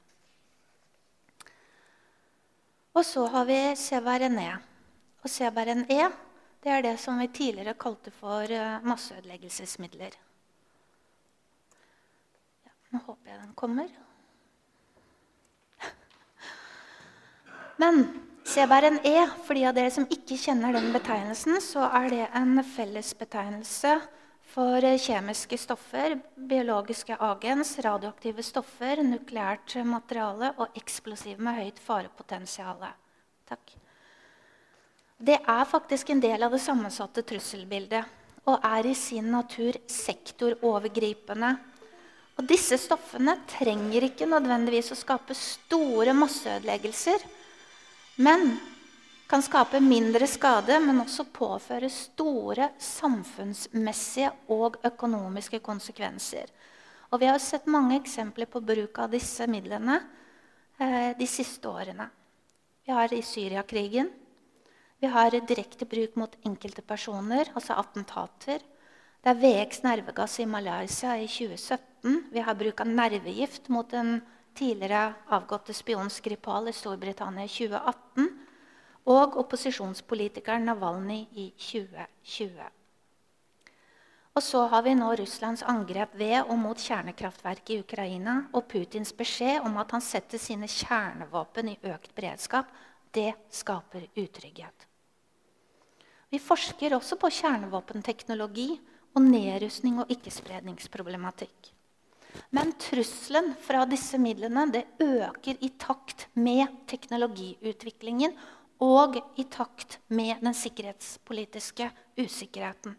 Og 2.96 3.04
så 3.04 3.26
har 3.34 3.44
vi 3.48 3.58
CBRNE. 3.76 4.48
Og 5.20 5.28
CBRNE 5.28 6.08
det 6.64 6.70
er 6.70 6.84
det 6.84 6.96
som 7.02 7.20
vi 7.20 7.28
tidligere 7.28 7.76
kalte 7.76 8.12
for 8.14 8.48
eh, 8.48 8.80
masseødeleggelsesmidler. 8.88 10.16
Ja, 12.64 12.72
nå 12.94 13.04
håper 13.04 13.34
jeg 13.34 13.40
den 13.42 13.54
kommer. 13.58 13.90
Men 17.82 18.06
CBRNE, 18.42 19.30
for 19.46 19.54
de 19.54 19.62
av 19.68 19.76
dere 19.76 19.90
som 19.94 20.08
ikke 20.10 20.36
kjenner 20.40 20.74
den 20.74 20.90
betegnelsen, 20.94 21.60
så 21.62 21.86
er 21.94 22.08
det 22.10 22.24
en 22.34 22.58
fellesbetegnelse 22.66 23.94
for 24.52 24.84
kjemiske 25.00 25.56
stoffer, 25.62 26.18
biologiske 26.36 27.16
agens, 27.22 27.76
radioaktive 27.86 28.42
stoffer, 28.44 29.00
nukleært 29.06 29.76
materiale 29.88 30.52
og 30.58 30.74
eksplosiv 30.76 31.40
med 31.40 31.60
høyt 31.60 31.78
farepotensial. 31.80 32.82
Takk. 33.48 33.76
Det 35.22 35.38
er 35.38 35.68
faktisk 35.70 36.10
en 36.10 36.20
del 36.20 36.42
av 36.42 36.52
det 36.52 36.60
sammensatte 36.60 37.22
trusselbildet 37.22 38.48
og 38.50 38.64
er 38.66 38.88
i 38.90 38.96
sin 38.98 39.28
natur 39.30 39.78
sektorovergripende. 39.86 41.52
Og 42.40 42.48
disse 42.48 42.74
stoffene 42.80 43.36
trenger 43.54 44.08
ikke 44.08 44.26
nødvendigvis 44.26 44.90
å 44.92 44.98
skape 44.98 45.36
store 45.38 46.16
masseødeleggelser 46.16 47.22
men 48.22 48.54
kan 49.26 49.42
skape 49.42 49.80
mindre 49.80 50.26
skade, 50.28 50.76
men 50.84 51.00
også 51.02 51.24
påføre 51.32 51.88
store 51.90 52.68
samfunnsmessige 52.78 54.30
og 54.52 54.76
økonomiske 54.84 55.62
konsekvenser. 55.64 56.50
Og 57.12 57.20
vi 57.20 57.28
har 57.30 57.40
sett 57.40 57.68
mange 57.68 57.96
eksempler 57.98 58.48
på 58.52 58.60
bruk 58.64 59.00
av 59.00 59.12
disse 59.12 59.46
midlene 59.48 59.98
eh, 60.78 61.12
de 61.16 61.28
siste 61.28 61.68
årene. 61.68 62.06
Vi 62.84 62.92
har 62.92 63.14
i 63.14 63.22
Syriakrigen. 63.24 64.10
Vi 65.00 65.10
har 65.10 65.34
direkte 65.34 65.88
bruk 65.88 66.14
mot 66.20 66.36
enkelte 66.46 66.84
personer, 66.86 67.50
altså 67.56 67.74
attentater. 67.80 68.62
Det 69.22 69.32
er 69.32 69.40
VX 69.40 69.82
nervegass 69.84 70.38
i 70.42 70.46
Malaysia 70.46 71.16
i 71.18 71.26
2017. 71.26 72.28
Vi 72.32 72.44
har 72.44 72.58
bruk 72.58 72.84
av 72.84 72.90
nervegift 72.90 73.68
mot 73.72 73.92
en 73.96 74.20
tidligere 74.54 75.14
avgåtte 75.32 75.74
spion 75.74 76.10
Skripal 76.10 76.68
i 76.68 76.76
Storbritannia 76.76 77.46
i 77.46 77.52
2018 77.52 78.28
og 79.12 79.36
opposisjonspolitikeren 79.42 80.68
Navalny 80.68 81.24
i 81.32 81.48
2020. 81.56 82.70
Og 84.32 84.40
så 84.40 84.62
har 84.72 84.84
vi 84.86 84.94
nå 84.96 85.10
Russlands 85.18 85.64
angrep 85.68 86.14
ved 86.16 86.38
og 86.46 86.56
mot 86.56 86.78
kjernekraftverket 86.80 87.74
i 87.74 87.80
Ukraina 87.82 88.38
og 88.56 88.64
Putins 88.70 89.12
beskjed 89.12 89.66
om 89.66 89.76
at 89.82 89.92
han 89.92 90.04
setter 90.04 90.40
sine 90.40 90.68
kjernevåpen 90.70 91.68
i 91.74 91.76
økt 91.92 92.14
beredskap. 92.16 92.70
Det 93.12 93.34
skaper 93.52 94.06
utrygghet. 94.16 94.86
Vi 96.32 96.40
forsker 96.40 96.94
også 96.96 97.18
på 97.20 97.28
kjernevåpenteknologi 97.42 98.70
og 99.12 99.20
nedrustning 99.26 100.00
og 100.00 100.08
ikkespredningsproblematikk. 100.14 101.74
Men 102.50 102.72
trusselen 102.80 103.52
fra 103.60 103.84
disse 103.88 104.18
midlene 104.20 104.66
det 104.72 104.84
øker 105.00 105.60
i 105.60 105.72
takt 105.80 106.26
med 106.34 106.66
teknologiutviklingen 106.90 108.34
og 108.82 109.18
i 109.38 109.44
takt 109.50 109.98
med 110.08 110.40
den 110.42 110.54
sikkerhetspolitiske 110.56 111.90
usikkerheten. 112.18 112.96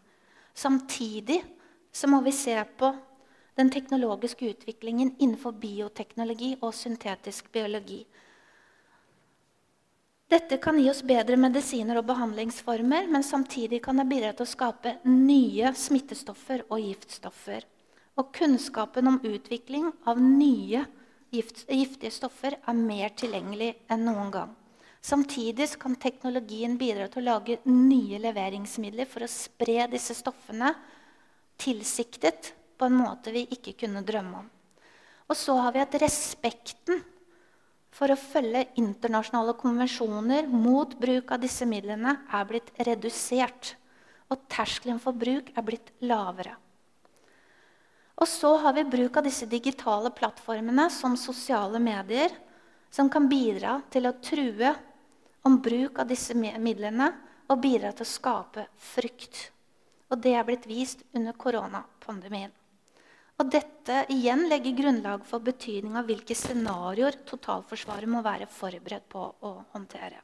Samtidig 0.54 1.42
så 1.92 2.08
må 2.10 2.20
vi 2.24 2.32
se 2.32 2.56
på 2.78 2.92
den 3.54 3.70
teknologiske 3.70 4.48
utviklingen 4.50 5.14
innenfor 5.18 5.54
bioteknologi 5.58 6.54
og 6.60 6.74
syntetisk 6.74 7.52
biologi. 7.52 8.00
Dette 10.30 10.56
kan 10.58 10.78
gi 10.80 10.88
oss 10.90 11.04
bedre 11.06 11.36
medisiner 11.38 12.00
og 12.00 12.08
behandlingsformer, 12.08 13.06
men 13.12 13.22
samtidig 13.22 13.82
kan 13.84 14.00
det 14.00 14.08
bidra 14.10 14.32
til 14.32 14.46
å 14.46 14.50
skape 14.50 14.96
nye 15.06 15.70
smittestoffer 15.78 16.64
og 16.70 16.80
giftstoffer. 16.80 17.66
Og 18.20 18.30
kunnskapen 18.36 19.10
om 19.10 19.20
utvikling 19.26 19.88
av 20.06 20.20
nye 20.22 20.84
gift, 21.34 21.64
giftige 21.66 22.12
stoffer 22.14 22.56
er 22.60 22.78
mer 22.78 23.14
tilgjengelig 23.18 23.72
enn 23.90 24.04
noen 24.06 24.30
gang. 24.34 24.52
Samtidig 25.04 25.66
kan 25.80 25.98
teknologien 26.00 26.78
bidra 26.80 27.10
til 27.12 27.24
å 27.24 27.34
lage 27.34 27.58
nye 27.68 28.20
leveringsmidler 28.22 29.08
for 29.10 29.26
å 29.26 29.30
spre 29.30 29.84
disse 29.92 30.16
stoffene 30.16 30.70
tilsiktet 31.60 32.54
på 32.78 32.88
en 32.88 32.96
måte 32.96 33.34
vi 33.34 33.44
ikke 33.52 33.74
kunne 33.84 34.04
drømme 34.06 34.44
om. 34.44 34.46
Og 35.28 35.36
så 35.36 35.56
har 35.58 35.74
vi 35.74 35.82
at 35.82 35.98
respekten 36.00 37.02
for 37.94 38.10
å 38.10 38.18
følge 38.18 38.64
internasjonale 38.80 39.54
konvensjoner 39.58 40.48
mot 40.50 40.96
bruk 41.00 41.30
av 41.34 41.42
disse 41.44 41.66
midlene 41.68 42.16
er 42.26 42.48
blitt 42.48 42.72
redusert. 42.88 43.74
Og 44.32 44.48
terskelen 44.50 45.00
for 45.02 45.16
bruk 45.16 45.52
er 45.54 45.66
blitt 45.66 45.92
lavere. 46.02 46.56
Og 48.14 48.28
så 48.30 48.52
har 48.62 48.76
vi 48.76 48.84
bruk 48.86 49.16
av 49.18 49.26
disse 49.26 49.46
digitale 49.50 50.10
plattformene 50.14 50.86
som 50.92 51.16
sosiale 51.18 51.80
medier, 51.82 52.30
som 52.90 53.10
kan 53.10 53.26
bidra 53.28 53.80
til 53.90 54.06
å 54.06 54.14
true 54.22 54.74
om 55.44 55.58
bruk 55.62 55.98
av 55.98 56.08
disse 56.08 56.36
midlene 56.38 57.10
og 57.50 57.60
bidra 57.60 57.90
til 57.92 58.06
å 58.06 58.12
skape 58.12 58.68
frykt. 58.80 59.48
Og 60.12 60.20
det 60.22 60.36
er 60.38 60.46
blitt 60.46 60.68
vist 60.70 61.02
under 61.16 61.34
koronapandemien. 61.34 62.52
Og 63.42 63.50
dette 63.50 64.04
igjen 64.14 64.44
legger 64.46 64.76
grunnlag 64.78 65.24
for 65.26 65.42
betydning 65.42 65.96
av 65.98 66.06
hvilke 66.06 66.36
scenarioer 66.38 67.18
totalforsvaret 67.26 68.10
må 68.10 68.22
være 68.22 68.46
forberedt 68.46 69.08
på 69.10 69.24
å 69.42 69.52
håndtere. 69.74 70.20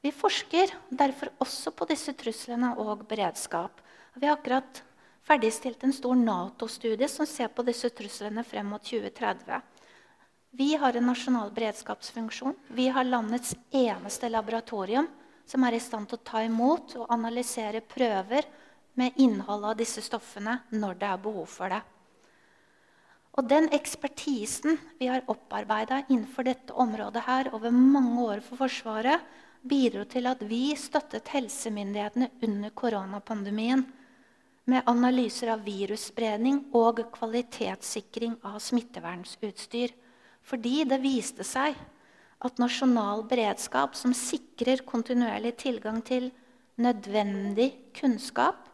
Vi 0.00 0.12
forsker 0.12 0.72
derfor 0.88 1.30
også 1.44 1.72
på 1.76 1.86
disse 1.88 2.12
truslene 2.16 2.74
og 2.80 3.04
beredskap. 3.08 3.80
Vi 4.16 4.26
har 4.26 4.38
akkurat 4.38 4.80
ferdigstilt 5.24 5.84
en 5.84 5.92
stor 5.92 6.16
Nato-studie 6.16 7.08
som 7.08 7.26
ser 7.26 7.48
på 7.48 7.64
disse 7.64 7.90
truslene 7.90 8.44
frem 8.44 8.68
mot 8.68 8.84
2030. 8.84 9.62
Vi 10.54 10.74
har 10.78 10.94
en 10.94 11.08
nasjonal 11.08 11.50
beredskapsfunksjon. 11.54 12.54
Vi 12.68 12.88
har 12.88 13.04
landets 13.04 13.54
eneste 13.72 14.28
laboratorium 14.28 15.08
som 15.46 15.64
er 15.64 15.76
i 15.76 15.82
stand 15.82 16.08
til 16.08 16.20
å 16.20 16.26
ta 16.28 16.44
imot 16.44 16.94
og 17.00 17.10
analysere 17.12 17.82
prøver 17.82 18.46
med 19.00 19.18
innholdet 19.18 19.72
av 19.72 19.80
disse 19.80 20.04
stoffene 20.04 20.60
når 20.70 21.00
det 21.00 21.08
er 21.10 21.24
behov 21.24 21.48
for 21.50 21.74
det. 21.74 21.80
Og 23.34 23.48
den 23.50 23.66
ekspertisen 23.74 24.78
vi 25.00 25.08
har 25.10 25.26
opparbeida 25.26 26.04
innenfor 26.06 26.46
dette 26.46 26.76
området 26.78 27.24
her 27.26 27.50
over 27.56 27.74
mange 27.74 28.22
år 28.22 28.44
for 28.46 28.62
Forsvaret, 28.62 29.24
bidro 29.64 30.04
til 30.06 30.28
at 30.30 30.42
vi 30.46 30.76
støttet 30.78 31.32
helsemyndighetene 31.32 32.30
under 32.44 32.70
koronapandemien 32.78 33.82
med 34.70 34.86
analyser 34.88 35.50
av 35.52 35.64
virusspredning 35.66 36.62
og 36.76 37.02
kvalitetssikring 37.14 38.38
av 38.46 38.60
smittevernutstyr. 38.64 39.92
Fordi 40.44 40.84
det 40.88 41.00
viste 41.02 41.44
seg 41.46 41.76
at 42.44 42.60
nasjonal 42.60 43.24
beredskap 43.28 43.96
som 43.96 44.12
sikrer 44.16 44.84
kontinuerlig 44.88 45.54
tilgang 45.60 46.00
til 46.04 46.30
nødvendig 46.80 47.70
kunnskap 47.96 48.66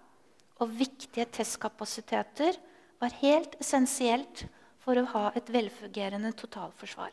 og 0.60 0.74
viktige 0.76 1.26
testkapasiteter, 1.38 2.56
var 3.00 3.14
helt 3.22 3.54
essensielt 3.62 4.44
for 4.84 4.98
å 5.00 5.08
ha 5.14 5.24
et 5.36 5.48
velfungerende 5.52 6.34
totalforsvar. 6.36 7.12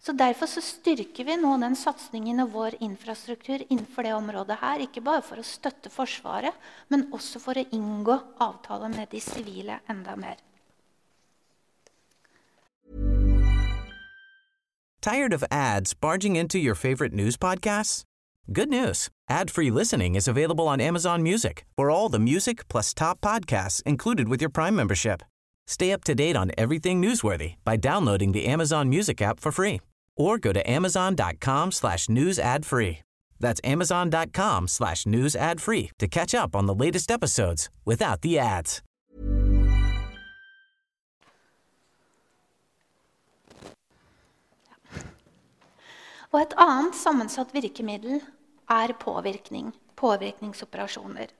Så 0.00 0.12
Derfor 0.12 0.46
så 0.46 0.62
styrker 0.64 1.24
vi 1.24 1.36
nå 1.36 1.56
den 1.60 1.76
satsingen 1.76 2.40
og 2.40 2.54
vår 2.54 2.76
infrastruktur 2.80 3.60
innenfor 3.68 4.06
det 4.06 4.14
området 4.16 4.56
her. 4.62 4.80
Ikke 4.80 5.02
bare 5.04 5.20
for 5.20 5.40
å 5.40 5.44
støtte 5.44 5.92
Forsvaret, 5.92 6.56
men 6.88 7.10
også 7.12 7.40
for 7.42 7.60
å 7.60 7.66
inngå 7.68 8.16
avtaler 8.40 8.88
med 8.94 9.12
de 9.12 9.20
sivile 9.20 9.80
enda 9.92 10.16
mer. 10.16 10.40
Tired 15.02 15.32
of 15.32 15.44
ads 15.50 15.94
barging 15.94 16.36
into 16.36 16.58
your 16.58 16.74
favorite 16.74 17.14
news 17.14 17.36
podcasts? 17.36 18.04
Good 18.52 18.68
news. 18.68 19.08
Ad-free 19.28 19.70
listening 19.70 20.14
is 20.14 20.28
available 20.28 20.66
on 20.66 20.80
Amazon 20.80 21.22
Music 21.22 21.64
for 21.76 21.90
all 21.90 22.08
the 22.08 22.18
music 22.18 22.68
plus 22.68 22.92
top 22.92 23.20
podcasts 23.20 23.82
included 23.84 24.28
with 24.28 24.42
your 24.42 24.50
Prime 24.50 24.74
membership. 24.74 25.22
Stay 25.66 25.92
up 25.92 26.04
to 26.04 26.14
date 26.14 26.36
on 26.36 26.50
everything 26.58 27.00
newsworthy 27.00 27.54
by 27.64 27.76
downloading 27.76 28.32
the 28.32 28.46
Amazon 28.46 28.88
Music 28.88 29.22
app 29.22 29.38
for 29.40 29.52
free 29.52 29.80
or 30.20 30.38
go 30.38 30.52
to 30.52 30.70
amazon.com 30.70 31.72
slash 31.72 32.08
news 32.08 32.38
ad 32.38 32.66
free. 32.66 32.98
That's 33.40 33.60
amazon.com 33.64 34.68
slash 34.68 35.06
news 35.06 35.34
ad 35.34 35.60
free 35.60 35.90
to 35.98 36.06
catch 36.06 36.34
up 36.34 36.54
on 36.54 36.66
the 36.66 36.74
latest 36.74 37.10
episodes 37.10 37.70
without 37.84 38.20
the 38.20 38.38
ads. 38.38 38.82
Og 46.30 46.38
et 46.44 46.52
annet 46.62 46.94
sammensatt 46.94 47.50
virkemiddel 47.54 48.20
er 48.70 48.92
påvirkning. 49.00 49.72
Påvirkningsoperasjoner. 49.98 51.32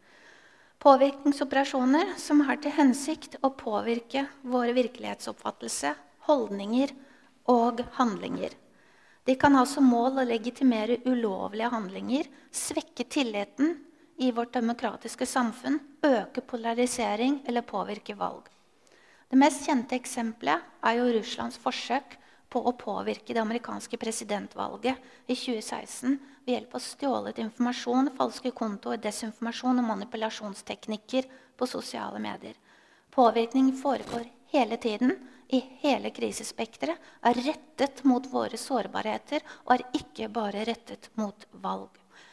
Påvirkningsoperasjoner 0.82 2.16
som 2.18 2.40
har 2.48 2.58
til 2.58 2.74
hensikt 2.74 3.36
å 3.46 3.52
påvirke 3.54 4.24
vår 4.42 4.72
virkelighetsoppfattelse, 4.74 5.94
holdninger 6.26 6.90
og 7.52 7.84
handlinger. 8.00 8.56
De 9.24 9.34
kan 9.34 9.54
ha 9.54 9.66
som 9.68 9.84
mål 9.84 10.22
å 10.22 10.26
legitimere 10.28 11.00
ulovlige 11.04 11.68
handlinger, 11.72 12.28
svekke 12.50 13.04
tilliten 13.04 13.76
i 14.20 14.30
vårt 14.32 14.52
demokratiske 14.56 15.26
samfunn, 15.26 15.78
øke 16.04 16.40
polarisering 16.40 17.42
eller 17.48 17.66
påvirke 17.68 18.16
valg. 18.16 18.48
Det 19.30 19.38
mest 19.38 19.66
kjente 19.68 19.94
eksempelet 19.94 20.64
er 20.82 20.96
jo 20.98 21.12
Russlands 21.14 21.60
forsøk 21.60 22.16
på 22.50 22.62
å 22.66 22.72
påvirke 22.74 23.34
det 23.34 23.42
amerikanske 23.44 23.98
presidentvalget 24.00 24.98
i 25.30 25.36
2016 25.36 26.16
ved 26.44 26.54
hjelp 26.56 26.74
av 26.74 26.82
stjålet 26.82 27.38
informasjon, 27.44 28.10
falske 28.16 28.50
kontoer, 28.56 28.98
desinformasjon 28.98 29.78
og 29.78 29.86
manipulasjonsteknikker 29.92 31.28
på 31.56 31.68
sosiale 31.70 32.18
medier. 32.18 32.56
Påvirkning 33.14 33.70
foregår 33.78 34.26
hele 34.50 34.80
tiden 34.82 35.14
i 35.52 35.60
hele 35.82 36.12
krisespekteret, 36.14 36.98
er 37.26 37.40
rettet 37.46 38.04
mot 38.06 38.26
våre 38.30 38.58
sårbarheter 38.60 39.42
og 39.64 39.74
er 39.76 39.86
ikke 39.98 40.28
bare 40.32 40.64
rettet 40.68 41.10
mot 41.18 41.46
valg. 41.62 41.90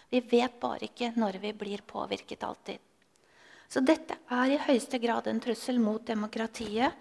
Vi 0.10 0.21
vet 0.23 0.60
bare 0.62 0.88
ikke 0.88 1.12
når 1.17 1.39
vi 1.43 1.53
blir 1.58 1.84
påvirket 1.88 2.45
alltid. 2.47 2.80
Så 3.67 3.84
dette 3.84 4.15
er 4.32 4.53
i 4.53 4.62
høyeste 4.63 4.99
grad 5.03 5.27
en 5.27 5.41
trussel 5.43 5.80
mot 5.84 6.03
demokratiet. 6.08 6.93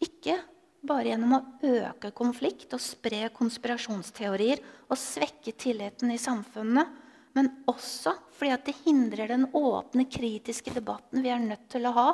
Ikke 0.00 0.38
bare 0.84 1.10
gjennom 1.10 1.36
å 1.36 1.42
øke 1.68 2.12
konflikt 2.16 2.72
og 2.76 2.82
spre 2.82 3.28
konspirasjonsteorier 3.34 4.62
og 4.88 5.00
svekke 5.00 5.52
tilliten 5.60 6.12
i 6.12 6.20
samfunnet, 6.20 7.00
men 7.34 7.50
også 7.68 8.14
fordi 8.36 8.56
det 8.68 8.76
hindrer 8.84 9.32
den 9.32 9.48
åpne, 9.52 10.06
kritiske 10.06 10.72
debatten 10.74 11.24
vi 11.24 11.32
er 11.34 11.42
nødt 11.42 11.66
til 11.72 11.88
å 11.88 11.94
ha 11.96 12.10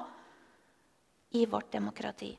i 1.37 1.45
vårt 1.47 1.71
demokrati. 1.75 2.33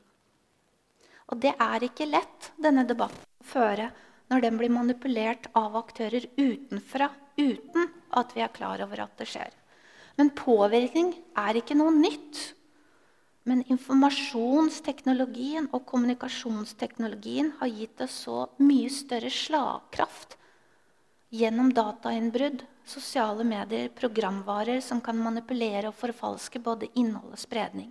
Og 1.31 1.39
det 1.39 1.53
er 1.55 1.83
ikke 1.87 2.05
lett 2.09 2.51
denne 2.61 2.83
debatten 2.87 3.23
å 3.41 3.47
føre 3.47 3.87
når 4.31 4.39
den 4.45 4.57
blir 4.59 4.71
manipulert 4.71 5.47
av 5.57 5.75
aktører 5.79 6.23
utenfra 6.37 7.09
uten 7.39 7.89
at 8.19 8.35
vi 8.35 8.41
er 8.43 8.51
klar 8.55 8.83
over 8.83 8.99
at 9.05 9.17
det 9.19 9.27
skjer. 9.31 9.51
Men 10.19 10.29
påvirkning 10.35 11.13
er 11.39 11.55
ikke 11.59 11.75
noe 11.79 11.91
nytt. 11.95 12.55
Men 13.47 13.63
informasjonsteknologien 13.73 15.69
og 15.73 15.85
kommunikasjonsteknologien 15.89 17.51
har 17.59 17.69
gitt 17.73 18.01
oss 18.05 18.15
så 18.27 18.37
mye 18.61 18.89
større 18.93 19.31
slagkraft 19.33 20.37
gjennom 21.31 21.71
datainnbrudd, 21.73 22.61
sosiale 22.85 23.43
medier, 23.47 23.89
programvarer 23.95 24.81
som 24.83 25.01
kan 25.01 25.17
manipulere 25.17 25.87
og 25.89 25.95
forfalske 25.95 26.59
både 26.59 26.91
innhold 26.99 27.31
og 27.31 27.39
spredning. 27.39 27.89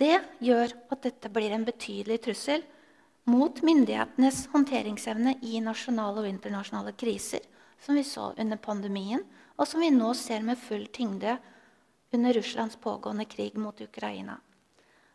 Det 0.00 0.16
gjør 0.40 0.72
at 0.94 1.02
dette 1.04 1.28
blir 1.32 1.52
en 1.52 1.66
betydelig 1.66 2.22
trussel 2.24 2.62
mot 3.28 3.58
myndighetenes 3.60 4.46
håndteringsevne 4.54 5.36
i 5.44 5.60
nasjonale 5.60 6.22
og 6.22 6.28
internasjonale 6.30 6.94
kriser, 6.96 7.44
som 7.80 7.98
vi 7.98 8.04
så 8.08 8.30
under 8.40 8.60
pandemien, 8.60 9.22
og 9.60 9.68
som 9.68 9.84
vi 9.84 9.90
nå 9.92 10.14
ser 10.16 10.40
med 10.46 10.60
full 10.60 10.86
tyngde 10.88 11.36
under 12.16 12.34
Russlands 12.34 12.80
pågående 12.80 13.28
krig 13.28 13.58
mot 13.60 13.80
Ukraina. 13.80 14.38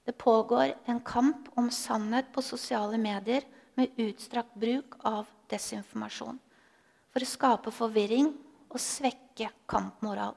Det 0.05 0.13
pågår 0.21 0.75
en 0.85 1.01
kamp 1.01 1.49
om 1.57 1.71
sannhet 1.71 2.29
på 2.31 2.45
sosiale 2.45 2.97
medier 3.01 3.41
med 3.75 3.97
utstrakt 3.97 4.53
bruk 4.53 4.99
av 5.01 5.25
desinformasjon 5.49 6.37
for 7.09 7.25
å 7.25 7.29
skape 7.29 7.73
forvirring 7.73 8.29
og 8.69 8.81
svekke 8.81 9.49
kampmoral. 9.71 10.35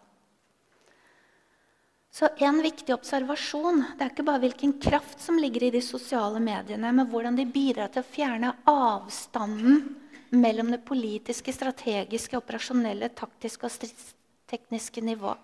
Så 2.10 2.28
En 2.40 2.62
viktig 2.62 2.94
observasjon 2.94 3.82
det 3.98 4.04
er 4.04 4.12
ikke 4.12 4.26
bare 4.26 4.42
hvilken 4.46 4.74
kraft 4.80 5.20
som 5.22 5.38
ligger 5.38 5.68
i 5.68 5.74
de 5.74 5.82
sosiale 5.84 6.40
mediene, 6.40 6.92
men 6.92 7.08
hvordan 7.10 7.36
de 7.36 7.44
bidrar 7.46 7.92
til 7.92 8.02
å 8.02 8.08
fjerne 8.08 8.54
avstanden 8.68 9.82
mellom 10.30 10.72
det 10.72 10.80
politiske, 10.88 11.52
strategiske, 11.52 12.36
operasjonelle, 12.40 13.10
taktiske 13.16 13.68
og 13.68 13.74
stridstekniske 13.74 15.04
nivå. 15.04 15.34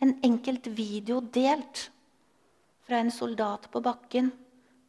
En 0.00 0.16
enkelt 0.24 0.70
video 0.72 1.20
delt 1.20 1.90
fra 2.86 3.02
en 3.02 3.12
soldat 3.14 3.68
på 3.70 3.82
bakken 3.84 4.30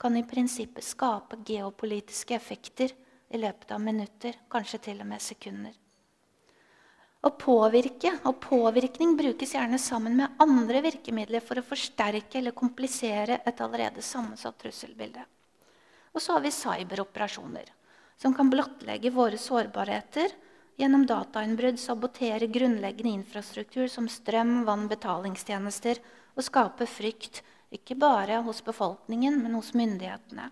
kan 0.02 0.16
i 0.18 0.24
prinsippet 0.26 0.86
skape 0.86 1.42
geopolitiske 1.46 2.34
effekter 2.38 2.94
i 3.30 3.42
løpet 3.42 3.74
av 3.76 3.84
minutter, 3.84 4.38
kanskje 4.50 4.80
til 4.88 5.04
og 5.04 5.12
med 5.12 5.22
sekunder. 5.22 5.76
Å 7.22 7.30
påvirke 7.38 8.16
og 8.26 8.40
påvirkning 8.42 9.14
brukes 9.18 9.52
gjerne 9.54 9.78
sammen 9.82 10.16
med 10.18 10.40
andre 10.42 10.80
virkemidler 10.82 11.44
for 11.46 11.62
å 11.62 11.66
forsterke 11.66 12.40
eller 12.40 12.56
komplisere 12.58 13.44
et 13.46 13.62
allerede 13.62 14.02
sammensatt 14.02 14.58
trusselbilde. 14.64 15.22
Og 16.12 16.24
så 16.24 16.34
har 16.34 16.42
vi 16.42 16.54
cyberoperasjoner, 16.56 17.68
som 18.18 18.34
kan 18.34 18.50
blottlegge 18.50 19.14
våre 19.14 19.38
sårbarheter 19.38 20.34
gjennom 20.82 21.06
datainnbrudd, 21.06 21.78
sabotere 21.80 22.50
grunnleggende 22.50 23.14
infrastruktur 23.20 23.86
som 23.88 24.10
strøm, 24.10 24.64
vann, 24.66 24.88
betalingstjenester 24.90 26.02
og 26.34 26.48
skape 26.48 26.90
frykt, 26.90 27.44
ikke 27.72 27.96
bare 28.02 28.42
hos 28.44 28.64
befolkningen, 28.66 29.38
men 29.44 29.54
hos 29.56 29.76
myndighetene. 29.78 30.50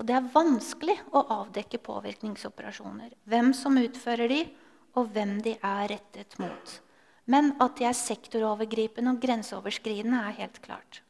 Og 0.00 0.08
det 0.08 0.16
er 0.16 0.30
vanskelig 0.34 0.98
å 1.14 1.22
avdekke 1.38 1.78
påvirkningsoperasjoner. 1.86 3.14
Hvem 3.30 3.52
som 3.56 3.78
utfører 3.78 4.28
de, 4.32 4.42
og 4.98 5.12
hvem 5.14 5.38
de 5.44 5.56
er 5.58 5.86
rettet 5.92 6.36
mot. 6.42 6.74
Men 7.24 7.54
at 7.62 7.78
de 7.78 7.86
er 7.88 7.96
sektorovergripende 7.96 9.14
og 9.14 9.22
grenseoverskridende, 9.22 10.18
er 10.18 10.40
helt 10.42 10.60
klart. 10.64 11.02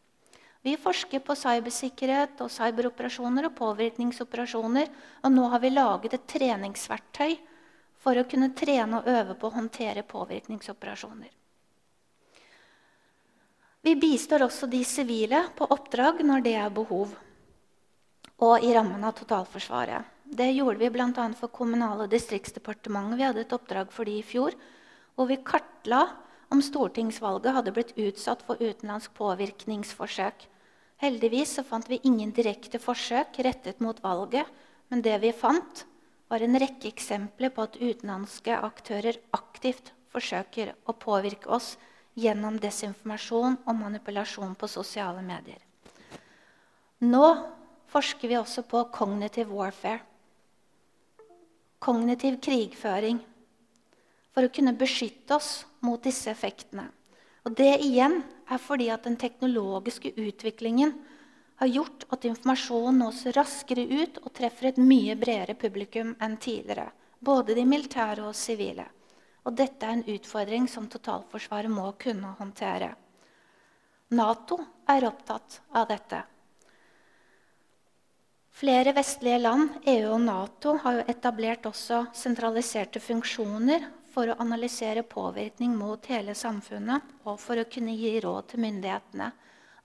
Vi 0.62 0.76
forsker 0.78 1.22
på 1.26 1.34
cybersikkerhet 1.34 2.38
og 2.44 2.50
cyberoperasjoner 2.54 3.48
og 3.48 3.56
påvirkningsoperasjoner. 3.58 4.90
Og 5.26 5.32
nå 5.34 5.48
har 5.50 5.62
vi 5.62 5.72
laget 5.72 6.14
et 6.14 6.28
treningsverktøy 6.30 7.34
for 8.02 8.18
å 8.18 8.26
kunne 8.30 8.52
trene 8.54 9.00
og 9.00 9.08
øve 9.10 9.34
på 9.38 9.48
å 9.48 9.56
håndtere 9.56 10.06
påvirkningsoperasjoner. 10.06 11.32
Vi 13.82 13.96
bistår 13.98 14.44
også 14.46 14.68
de 14.70 14.84
sivile 14.86 15.48
på 15.58 15.66
oppdrag 15.74 16.22
når 16.22 16.44
det 16.44 16.54
er 16.54 16.74
behov, 16.74 17.16
og 18.42 18.62
i 18.62 18.70
rammen 18.74 19.02
av 19.02 19.16
totalforsvaret. 19.18 20.06
Det 20.32 20.46
gjorde 20.52 20.78
vi 20.78 20.88
bl.a. 20.90 21.24
for 21.36 21.52
Kommunal- 21.52 22.06
og 22.06 22.08
distriktsdepartementet. 22.08 23.18
Vi 23.18 23.24
hadde 23.26 23.40
et 23.44 23.50
oppdrag 23.52 23.90
for 23.92 24.08
de 24.08 24.14
i 24.16 24.24
fjor 24.24 24.54
hvor 25.12 25.26
vi 25.28 25.36
kartla 25.44 26.06
om 26.48 26.62
stortingsvalget 26.64 27.52
hadde 27.52 27.72
blitt 27.76 27.90
utsatt 28.00 28.40
for 28.46 28.56
utenlandsk 28.56 29.12
påvirkningsforsøk. 29.18 30.46
Heldigvis 31.04 31.52
så 31.58 31.64
fant 31.68 31.84
vi 31.90 31.98
ingen 32.08 32.32
direkte 32.32 32.80
forsøk 32.80 33.42
rettet 33.44 33.82
mot 33.84 33.98
valget, 34.00 34.48
men 34.88 35.02
det 35.04 35.18
vi 35.20 35.34
fant, 35.36 35.82
var 36.32 36.40
en 36.40 36.56
rekke 36.56 36.88
eksempler 36.88 37.52
på 37.52 37.66
at 37.66 37.76
utenlandske 37.76 38.56
aktører 38.56 39.18
aktivt 39.36 39.90
forsøker 40.14 40.72
å 40.88 40.94
påvirke 40.96 41.50
oss 41.52 41.74
gjennom 42.16 42.56
desinformasjon 42.62 43.58
og 43.66 43.76
manipulasjon 43.82 44.56
på 44.56 44.70
sosiale 44.78 45.20
medier. 45.20 45.60
Nå 47.04 47.26
forsker 47.92 48.32
vi 48.32 48.40
også 48.40 48.64
på 48.64 48.86
cognitive 48.96 49.52
warfare. 49.52 50.00
Kognitiv 51.82 52.38
krigføring. 52.44 53.18
For 54.32 54.46
å 54.46 54.52
kunne 54.54 54.76
beskytte 54.78 55.34
oss 55.34 55.64
mot 55.82 56.02
disse 56.02 56.30
effektene. 56.30 56.86
Og 57.42 57.56
Det 57.58 57.72
igjen 57.82 58.20
er 58.46 58.60
fordi 58.62 58.86
at 58.94 59.02
den 59.08 59.18
teknologiske 59.18 60.12
utviklingen 60.14 60.94
har 61.58 61.70
gjort 61.70 62.06
at 62.14 62.24
informasjon 62.26 63.02
nås 63.02 63.24
raskere 63.34 63.82
ut 63.82 64.20
og 64.22 64.32
treffer 64.34 64.70
et 64.70 64.78
mye 64.82 65.16
bredere 65.18 65.54
publikum 65.58 66.14
enn 66.22 66.38
tidligere. 66.38 66.88
Både 67.18 67.54
de 67.58 67.64
militære 67.66 68.24
og 68.26 68.34
sivile. 68.38 68.86
Og 69.42 69.54
dette 69.58 69.86
er 69.86 69.98
en 69.98 70.06
utfordring 70.14 70.68
som 70.70 70.86
totalforsvaret 70.90 71.70
må 71.70 71.88
kunne 71.98 72.34
håndtere. 72.38 72.92
Nato 74.14 74.58
er 74.90 75.06
opptatt 75.08 75.60
av 75.74 75.88
dette. 75.90 76.22
Flere 78.52 78.92
vestlige 78.92 79.38
land, 79.40 79.78
EU 79.88 80.12
og 80.12 80.20
Nato, 80.20 80.76
har 80.84 80.98
jo 80.98 81.04
etablert 81.08 81.64
også 81.66 82.04
sentraliserte 82.16 83.00
funksjoner 83.00 83.88
for 84.12 84.28
å 84.28 84.36
analysere 84.44 85.02
påvirkning 85.08 85.72
mot 85.76 86.04
hele 86.12 86.34
samfunnet 86.36 87.14
og 87.24 87.40
for 87.40 87.58
å 87.58 87.68
kunne 87.72 87.96
gi 87.96 88.18
råd 88.20 88.52
til 88.52 88.62
myndighetene. 88.66 89.30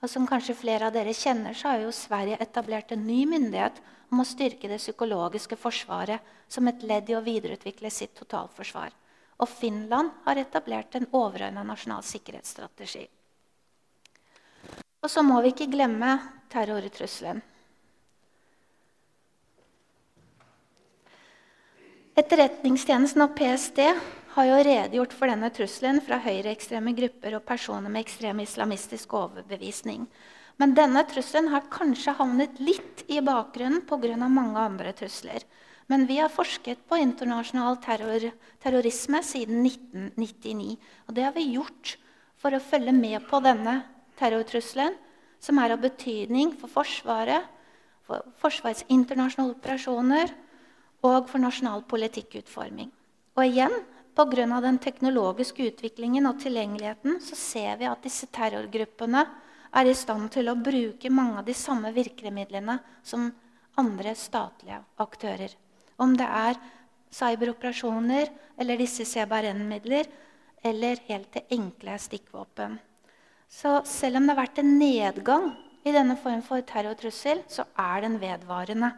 Og 0.03 0.11
som 0.11 0.27
kanskje 0.29 0.57
flere 0.59 0.89
av 0.89 0.93
dere 0.93 1.15
kjenner, 1.15 1.55
så 1.57 1.71
har 1.71 1.85
jo 1.85 1.95
Sverige 1.95 2.37
etablert 2.43 2.91
en 2.93 3.07
ny 3.07 3.23
myndighet 3.29 3.79
om 4.11 4.21
å 4.21 4.27
styrke 4.27 4.69
det 4.69 4.81
psykologiske 4.83 5.57
forsvaret 5.57 6.35
som 6.51 6.67
et 6.67 6.83
ledd 6.83 7.09
i 7.09 7.15
å 7.17 7.23
videreutvikle 7.23 7.89
sitt 7.91 8.13
totalforsvar. 8.19 8.91
Og 9.39 9.49
Finland 9.49 10.11
har 10.25 10.39
etablert 10.41 10.95
en 10.99 11.07
overordna 11.15 11.63
nasjonal 11.65 12.03
sikkerhetsstrategi. 12.05 13.07
Og 15.01 15.11
så 15.11 15.23
må 15.23 15.39
vi 15.41 15.53
ikke 15.53 15.69
glemme 15.71 16.17
terrortrusselen. 16.51 17.41
Etterretningstjenesten 22.17 23.21
og 23.21 23.35
PST 23.37 23.77
har 24.33 24.45
jo 24.47 24.61
redegjort 24.65 25.11
for 25.13 25.29
denne 25.29 25.51
trusselen 25.53 25.99
fra 26.01 26.17
høyreekstreme 26.23 26.95
grupper 26.97 27.35
og 27.37 27.43
personer 27.45 27.93
med 27.93 28.01
ekstrem 28.01 28.39
islamistisk 28.41 29.11
overbevisning. 29.19 30.07
Men 30.57 30.73
denne 30.73 31.03
trusselen 31.05 31.51
har 31.51 31.67
kanskje 31.69 32.15
havnet 32.17 32.57
litt 32.57 33.03
i 33.05 33.21
bakgrunnen 33.21 33.83
pga. 33.85 34.15
mange 34.17 34.57
andre 34.57 34.95
trusler. 34.97 35.45
Men 35.85 36.07
vi 36.09 36.17
har 36.17 36.33
forsket 36.33 36.81
på 36.89 36.97
internasjonal 36.97 37.77
terror, 37.85 38.25
terrorisme 38.65 39.21
siden 39.21 39.61
1999. 39.61 40.73
Og 41.07 41.13
det 41.13 41.23
har 41.23 41.37
vi 41.37 41.53
gjort 41.53 41.99
for 42.41 42.49
å 42.49 42.59
følge 42.59 42.97
med 42.97 43.29
på 43.29 43.43
denne 43.45 43.83
terrortrusselen, 44.17 44.97
som 45.39 45.61
er 45.61 45.77
av 45.77 45.85
betydning 45.85 46.57
for 46.57 46.67
Forsvaret, 46.79 47.45
for 48.09 48.25
Forsvarets 48.41 48.87
internasjonale 48.89 49.53
operasjoner 49.53 50.33
og 51.05 51.27
for 51.29 51.41
nasjonal 51.41 51.83
politikkutforming. 51.89 52.89
Og 53.37 53.43
igjen, 53.45 53.73
pga. 54.17 54.61
den 54.61 54.79
teknologiske 54.81 55.67
utviklingen 55.71 56.25
og 56.25 56.39
tilgjengeligheten 56.41 57.19
så 57.21 57.35
ser 57.35 57.77
vi 57.77 57.85
at 57.85 58.01
disse 58.03 58.25
terrorgruppene 58.33 59.25
er 59.77 59.85
i 59.85 59.93
stand 59.93 60.31
til 60.33 60.49
å 60.49 60.57
bruke 60.57 61.11
mange 61.13 61.37
av 61.37 61.45
de 61.45 61.53
samme 61.53 61.91
virkemidlene 61.93 62.79
som 63.03 63.29
andre 63.77 64.15
statlige 64.15 64.81
aktører. 64.97 65.53
Om 65.97 66.17
det 66.17 66.25
er 66.25 66.57
cyberoperasjoner 67.13 68.31
eller 68.57 68.81
disse 68.81 69.05
CBRN-midler 69.05 70.09
eller 70.65 70.99
helt 71.07 71.29
til 71.33 71.57
enkle 71.59 71.97
stikkvåpen. 72.01 72.77
Så 73.47 73.81
selv 73.87 74.19
om 74.19 74.25
det 74.25 74.33
har 74.33 74.43
vært 74.43 74.61
en 74.63 74.73
nedgang 74.79 75.51
i 75.87 75.93
denne 75.95 76.17
form 76.19 76.41
for 76.43 76.63
terrortrussel, 76.67 77.45
så 77.47 77.63
er 77.79 78.03
den 78.03 78.17
vedvarende. 78.19 78.91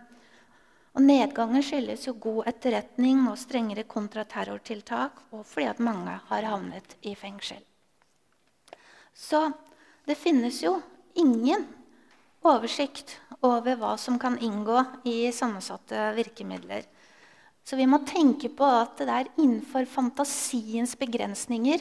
Og 1.00 1.06
Nedgangen 1.08 1.64
skyldes 1.64 2.02
jo 2.10 2.12
god 2.20 2.50
etterretning 2.52 3.22
og 3.32 3.38
strengere 3.40 3.86
kontraterrortiltak, 3.88 5.22
og 5.32 5.46
fordi 5.48 5.70
at 5.72 5.78
mange 5.80 6.18
har 6.28 6.48
havnet 6.52 6.98
i 7.08 7.14
fengsel. 7.16 7.62
Så 9.16 9.46
det 10.04 10.18
finnes 10.20 10.58
jo 10.60 10.74
ingen 11.16 11.64
oversikt 12.44 13.14
over 13.40 13.78
hva 13.80 13.94
som 13.96 14.18
kan 14.20 14.36
inngå 14.44 14.82
i 15.08 15.32
sammensatte 15.32 16.10
virkemidler. 16.18 16.84
Så 17.64 17.80
vi 17.80 17.88
må 17.88 18.02
tenke 18.04 18.52
på 18.52 18.68
at 18.68 19.00
det 19.00 19.16
er 19.22 19.32
innenfor 19.38 19.88
fantasiens 19.88 20.98
begrensninger 21.00 21.80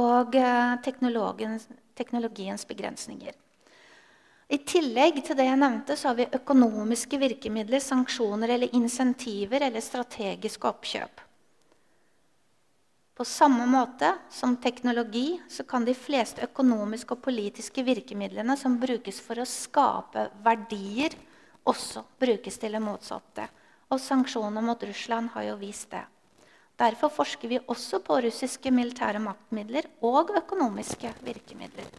og 0.00 0.40
eh, 0.40 0.80
teknologiens 0.88 2.64
begrensninger. 2.64 3.36
I 4.48 4.58
tillegg 4.64 5.20
til 5.26 5.36
det 5.36 5.44
jeg 5.44 5.60
nevnte, 5.60 5.92
så 5.96 6.08
har 6.08 6.16
vi 6.16 6.28
økonomiske 6.38 7.18
virkemidler, 7.20 7.82
sanksjoner 7.84 8.54
eller 8.54 8.72
insentiver 8.76 9.66
eller 9.66 9.84
strategiske 9.84 10.68
oppkjøp. 10.70 11.24
På 13.18 13.26
samme 13.26 13.66
måte 13.66 14.12
som 14.30 14.54
teknologi 14.62 15.40
så 15.50 15.66
kan 15.68 15.84
de 15.84 15.92
fleste 15.92 16.44
økonomiske 16.46 17.16
og 17.16 17.24
politiske 17.24 17.82
virkemidlene 17.84 18.54
som 18.56 18.76
brukes 18.80 19.18
for 19.20 19.42
å 19.42 19.48
skape 19.48 20.28
verdier, 20.44 21.16
også 21.68 22.04
brukes 22.22 22.56
til 22.62 22.76
det 22.76 22.80
motsatte. 22.80 23.48
Og 23.90 24.00
sanksjoner 24.00 24.64
mot 24.64 24.80
Russland 24.86 25.32
har 25.34 25.48
jo 25.48 25.58
vist 25.60 25.90
det. 25.92 26.04
Derfor 26.78 27.10
forsker 27.10 27.50
vi 27.50 27.58
også 27.58 28.00
på 28.06 28.20
russiske 28.22 28.70
militære 28.72 29.20
maktmidler 29.20 29.90
og 30.06 30.30
økonomiske 30.38 31.10
virkemidler. 31.26 31.90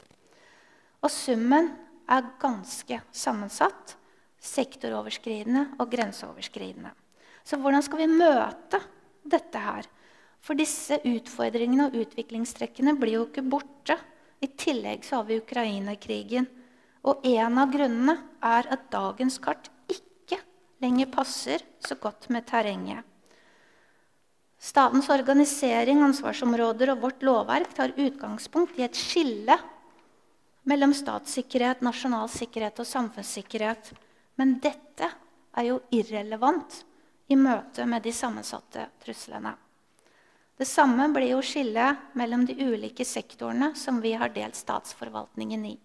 Og 1.04 1.12
summen 1.12 1.74
er 2.10 2.30
ganske 2.42 3.02
sammensatt, 3.12 3.96
sektoroverskridende 4.40 5.66
og 5.80 5.90
grenseoverskridende. 5.92 6.92
Så 7.44 7.60
hvordan 7.60 7.84
skal 7.86 8.04
vi 8.04 8.12
møte 8.12 8.80
dette 9.28 9.62
her? 9.62 9.88
For 10.40 10.56
disse 10.56 11.02
utfordringene 11.04 11.90
og 11.90 11.98
utviklingstrekkene 12.00 12.96
blir 13.00 13.18
jo 13.18 13.26
ikke 13.28 13.44
borte. 13.52 13.98
I 14.40 14.48
tillegg 14.56 15.04
så 15.04 15.20
har 15.20 15.28
vi 15.28 15.42
Ukraina-krigen. 15.42 16.48
Og 17.08 17.26
en 17.28 17.60
av 17.60 17.72
grunnene 17.72 18.16
er 18.44 18.70
at 18.72 18.88
dagens 18.92 19.40
kart 19.44 19.70
ikke 19.92 20.40
lenger 20.84 21.12
passer 21.12 21.64
så 21.84 21.98
godt 22.00 22.30
med 22.32 22.48
terrenget. 22.48 23.04
Statens 24.60 25.08
organisering, 25.12 26.02
ansvarsområder 26.04 26.92
og 26.92 27.04
vårt 27.06 27.22
lovverk 27.24 27.72
tar 27.76 27.96
utgangspunkt 27.96 28.80
i 28.80 28.84
et 28.88 28.98
skille 29.00 29.56
mellom 30.70 30.94
statssikkerhet, 30.94 31.82
nasjonal 31.82 32.30
sikkerhet 32.30 32.80
og 32.82 32.88
samfunnssikkerhet. 32.88 33.92
Men 34.38 34.60
dette 34.62 35.10
er 35.58 35.66
jo 35.68 35.80
irrelevant 35.96 36.84
i 37.30 37.38
møte 37.38 37.86
med 37.90 38.06
de 38.06 38.14
sammensatte 38.14 38.86
truslene. 39.04 39.56
Det 40.60 40.68
samme 40.68 41.08
blir 41.16 41.32
jo 41.32 41.44
skillet 41.46 42.16
mellom 42.20 42.44
de 42.46 42.58
ulike 42.60 43.06
sektorene 43.08 43.72
som 43.80 44.02
vi 44.04 44.12
har 44.20 44.34
delt 44.36 44.58
statsforvaltningen 44.60 45.64
i. 45.70 45.78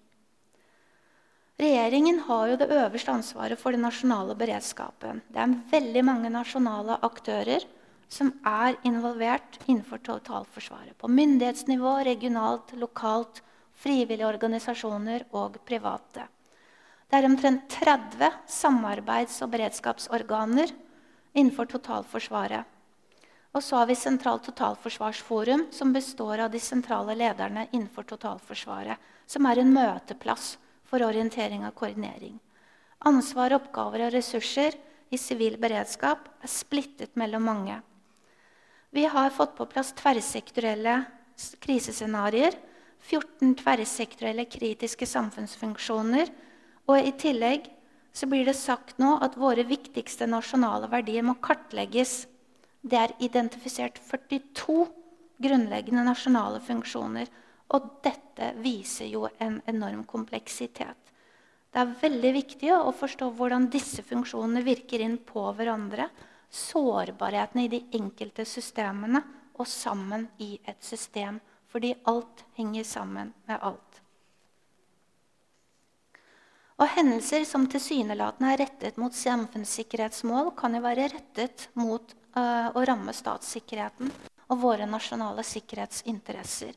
Regjeringen 1.63 2.19
har 2.27 2.49
jo 2.51 2.57
det 2.59 2.67
øverste 2.75 3.13
ansvaret 3.15 3.61
for 3.61 3.71
den 3.71 3.85
nasjonale 3.87 4.35
beredskapen. 4.35 5.23
Det 5.31 5.39
er 5.39 5.55
veldig 5.71 6.03
mange 6.03 6.33
nasjonale 6.35 6.99
aktører 7.07 7.63
som 8.11 8.33
er 8.43 8.75
involvert 8.83 9.61
innenfor 9.69 10.03
totalforsvaret. 10.03 10.97
På 10.99 11.09
myndighetsnivå, 11.09 12.01
regionalt, 12.11 12.75
lokalt 12.79 13.41
frivillige 13.75 14.29
organisasjoner 14.29 15.27
og 15.33 15.59
private. 15.67 16.29
Det 17.09 17.19
er 17.19 17.29
omtrent 17.29 17.67
30 17.71 18.31
samarbeids- 18.51 19.41
og 19.45 19.51
beredskapsorganer 19.53 20.73
innenfor 21.35 21.69
totalforsvaret. 21.71 22.65
Og 23.55 23.63
så 23.63 23.79
har 23.79 23.87
vi 23.87 23.95
Sentralt 23.95 24.43
totalforsvarsforum, 24.49 25.69
som 25.71 25.93
består 25.95 26.43
av 26.43 26.51
de 26.51 26.59
sentrale 26.59 27.15
lederne 27.15 27.69
innenfor 27.71 28.03
totalforsvaret, 28.03 28.99
som 29.27 29.47
er 29.47 29.61
en 29.63 29.71
møteplass 29.71 30.57
for 30.91 31.05
orientering 31.07 31.63
og 31.67 31.75
koordinering. 31.79 32.41
Ansvar, 33.07 33.55
oppgaver 33.55 34.09
og 34.09 34.15
ressurser 34.15 34.75
i 35.15 35.19
sivil 35.21 35.59
beredskap 35.61 36.27
er 36.43 36.51
splittet 36.51 37.15
mellom 37.21 37.47
mange. 37.47 37.79
Vi 38.95 39.05
har 39.11 39.35
fått 39.35 39.55
på 39.59 39.67
plass 39.71 39.93
tverrsektorielle 39.99 41.05
krisescenarioer 41.63 42.57
14 43.05 43.55
tverrsektorielle 43.61 44.47
kritiske 44.49 45.07
samfunnsfunksjoner. 45.09 46.31
Og 46.89 47.01
i 47.01 47.13
tillegg 47.21 47.69
så 48.15 48.29
blir 48.31 48.47
det 48.47 48.57
sagt 48.57 49.01
nå 49.03 49.17
at 49.25 49.37
våre 49.41 49.65
viktigste 49.69 50.29
nasjonale 50.31 50.89
verdier 50.93 51.25
må 51.27 51.37
kartlegges. 51.43 52.25
Det 52.85 53.01
er 53.01 53.17
identifisert 53.25 53.99
42 54.09 54.85
grunnleggende 55.45 56.05
nasjonale 56.07 56.61
funksjoner. 56.65 57.31
Og 57.75 57.89
dette 58.05 58.53
viser 58.63 59.09
jo 59.11 59.27
en 59.43 59.59
enorm 59.71 60.05
kompleksitet. 60.09 61.01
Det 61.75 61.81
er 61.83 61.97
veldig 62.05 62.31
viktig 62.37 62.71
å 62.71 62.93
forstå 62.95 63.33
hvordan 63.35 63.67
disse 63.73 64.05
funksjonene 64.07 64.63
virker 64.63 65.03
inn 65.03 65.17
på 65.27 65.43
hverandre. 65.59 66.07
Sårbarhetene 66.55 67.65
i 67.65 67.73
de 67.73 67.81
enkelte 67.99 68.45
systemene 68.47 69.25
og 69.59 69.67
sammen 69.67 70.29
i 70.39 70.55
et 70.63 70.79
system 70.87 71.41
fordi 71.75 71.91
alt 72.07 72.45
henger 72.55 72.85
sammen 72.87 73.33
med 73.49 73.59
alt. 73.59 74.01
Og 76.79 76.91
hendelser 76.91 77.43
som 77.47 77.67
tilsynelatende 77.71 78.53
er 78.53 78.61
rettet 78.63 78.99
mot 78.99 79.15
samfunnssikkerhetsmål, 79.15 80.53
kan 80.59 80.75
jo 80.75 80.83
være 80.85 81.09
rettet 81.11 81.69
mot 81.79 82.15
uh, 82.39 82.71
å 82.75 82.85
ramme 82.87 83.15
statssikkerheten 83.15 84.11
og 84.51 84.61
våre 84.63 84.87
nasjonale 84.87 85.43
sikkerhetsinteresser. 85.47 86.75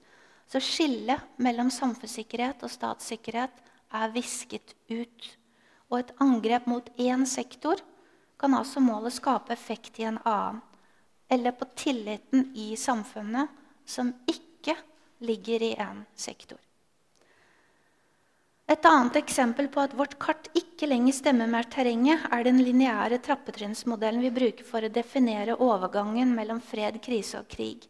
Så 0.47 0.61
skillet 0.63 1.41
mellom 1.43 1.69
samfunnssikkerhet 1.73 2.65
og 2.65 2.71
statssikkerhet 2.71 3.61
er 3.97 4.13
visket 4.15 4.73
ut. 4.89 5.29
Og 5.91 5.99
et 5.99 6.13
angrep 6.23 6.65
mot 6.69 6.89
én 6.97 7.25
sektor 7.29 7.81
kan 8.39 8.53
altså 8.57 8.81
målet 8.83 9.17
skape 9.17 9.53
effekt 9.53 9.99
i 9.99 10.07
en 10.09 10.21
annen. 10.23 10.61
Eller 11.29 11.51
på 11.51 11.67
tilliten 11.75 12.53
i 12.55 12.71
samfunnet, 12.79 13.49
som 13.83 14.13
ikke 14.29 14.46
ligger 15.23 15.63
i 15.63 15.75
én 15.75 16.03
sektor. 16.15 16.57
Et 18.67 18.85
annet 18.85 19.15
eksempel 19.15 19.69
på 19.71 19.79
at 19.79 19.93
vårt 19.95 20.17
kart 20.19 20.49
ikke 20.57 20.89
lenger 20.89 21.15
stemmer 21.15 21.47
med 21.47 21.69
terrenget, 21.71 22.25
er 22.27 22.43
den 22.43 22.59
lineære 22.59 23.21
trappetrinnsmodellen 23.23 24.25
vi 24.25 24.31
bruker 24.35 24.67
for 24.67 24.83
å 24.83 24.91
definere 24.91 25.55
overgangen 25.55 26.33
mellom 26.35 26.59
fred, 26.59 26.99
krise 26.99 27.39
og 27.39 27.47
krig. 27.47 27.85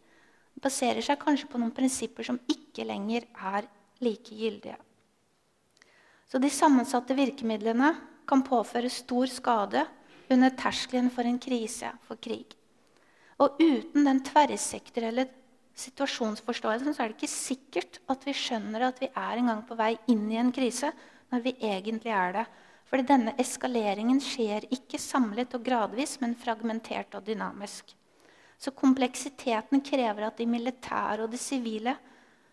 Den 0.54 0.62
baserer 0.68 1.02
seg 1.02 1.18
kanskje 1.24 1.50
på 1.50 1.58
noen 1.58 1.74
prinsipper 1.74 2.28
som 2.30 2.38
ikke 2.46 2.86
lenger 2.86 3.26
er 3.56 3.66
like 4.06 4.38
gyldige. 4.38 4.78
Så 6.30 6.38
de 6.44 6.52
sammensatte 6.54 7.18
virkemidlene 7.18 7.96
kan 8.30 8.46
påføre 8.46 8.92
stor 8.94 9.26
skade 9.32 9.82
under 10.30 10.54
terskelen 10.60 11.10
for 11.10 11.26
en 11.26 11.40
krise, 11.42 11.90
for 12.06 12.22
krig. 12.22 12.54
Og 13.42 13.58
uten 13.62 14.06
den 14.06 14.22
tverrsektorielle 14.28 15.26
situasjonsforståelsen 15.78 16.96
så 16.96 17.04
er 17.04 17.12
det 17.12 17.20
ikke 17.20 17.32
sikkert 17.32 18.00
at 18.10 18.26
vi 18.26 18.34
skjønner 18.36 18.88
at 18.88 19.02
vi 19.02 19.10
er 19.12 19.38
en 19.38 19.52
gang 19.52 19.62
på 19.68 19.78
vei 19.78 19.94
inn 20.10 20.26
i 20.32 20.40
en 20.42 20.54
krise 20.56 20.90
når 21.32 21.44
vi 21.46 21.54
egentlig 21.62 22.14
er 22.14 22.34
det. 22.40 22.46
Fordi 22.88 23.04
denne 23.10 23.36
eskaleringen 23.42 24.20
skjer 24.24 24.66
ikke 24.72 25.00
samlet 25.02 25.54
og 25.58 25.66
gradvis, 25.66 26.16
men 26.24 26.38
fragmentert 26.40 27.18
og 27.20 27.26
dynamisk. 27.28 27.92
Så 28.58 28.72
kompleksiteten 28.74 29.84
krever 29.86 30.30
at 30.30 30.40
de 30.40 30.48
militære 30.50 31.26
og 31.26 31.34
de 31.34 31.40
sivile 31.42 31.98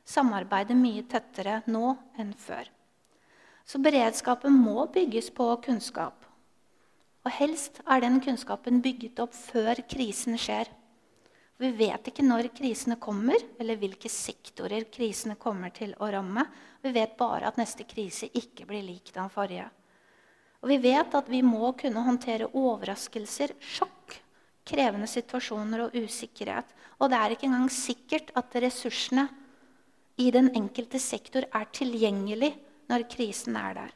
samarbeider 0.04 0.76
mye 0.76 1.04
tettere 1.08 1.62
nå 1.70 1.94
enn 2.20 2.34
før. 2.36 2.66
Så 3.64 3.80
beredskapen 3.80 4.52
må 4.52 4.84
bygges 4.92 5.30
på 5.32 5.46
kunnskap. 5.64 6.26
Og 7.24 7.32
helst 7.32 7.80
er 7.88 8.02
den 8.04 8.18
kunnskapen 8.20 8.82
bygget 8.84 9.22
opp 9.24 9.32
før 9.32 9.80
krisen 9.88 10.36
skjer. 10.36 10.68
Vi 11.62 11.70
vet 11.78 12.10
ikke 12.10 12.24
når 12.26 12.48
krisene 12.56 12.96
kommer, 12.98 13.38
eller 13.62 13.78
hvilke 13.78 14.10
sektorer 14.10 14.88
krisene 14.92 15.36
kommer 15.38 15.70
til 15.74 15.92
å 16.02 16.08
ramme. 16.10 16.42
Vi 16.82 16.90
vet 16.94 17.14
bare 17.18 17.46
at 17.48 17.60
neste 17.60 17.86
krise 17.86 18.26
ikke 18.34 18.66
blir 18.66 18.82
lik 18.82 19.12
den 19.14 19.30
forrige. 19.30 19.68
Og 20.64 20.72
vi 20.72 20.80
vet 20.82 21.14
at 21.14 21.28
vi 21.30 21.42
må 21.44 21.70
kunne 21.78 22.02
håndtere 22.02 22.50
overraskelser, 22.50 23.54
sjokk, 23.60 24.18
krevende 24.66 25.06
situasjoner 25.10 25.86
og 25.86 25.96
usikkerhet. 25.96 26.70
Og 26.98 27.12
det 27.12 27.20
er 27.20 27.34
ikke 27.34 27.48
engang 27.50 27.70
sikkert 27.70 28.32
at 28.38 28.56
ressursene 28.64 29.28
i 30.18 30.30
den 30.34 30.50
enkelte 30.56 30.98
sektor 31.02 31.46
er 31.50 31.68
tilgjengelig 31.74 32.54
når 32.90 33.06
krisen 33.12 33.58
er 33.60 33.76
der. 33.78 33.92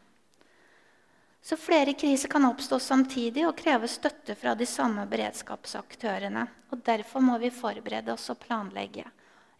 Så 1.42 1.56
flere 1.56 1.94
kriser 1.94 2.28
kan 2.28 2.44
oppstå 2.48 2.78
samtidig 2.82 3.46
og 3.46 3.56
kreve 3.56 3.88
støtte 3.88 4.34
fra 4.36 4.54
de 4.58 4.66
samme 4.66 5.06
beredskapsaktørene. 5.08 6.46
og 6.70 6.82
Derfor 6.84 7.20
må 7.24 7.38
vi 7.38 7.50
forberede 7.50 8.12
oss 8.12 8.28
og 8.30 8.40
planlegge. 8.42 9.04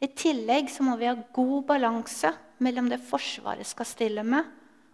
I 0.01 0.07
tillegg 0.15 0.71
må 0.87 0.97
vi 0.99 1.09
ha 1.09 1.15
god 1.15 1.65
balanse 1.67 2.33
mellom 2.63 2.91
det 2.91 3.01
Forsvaret 3.03 3.67
skal 3.67 3.87
stille 3.87 4.23
med, 4.23 4.45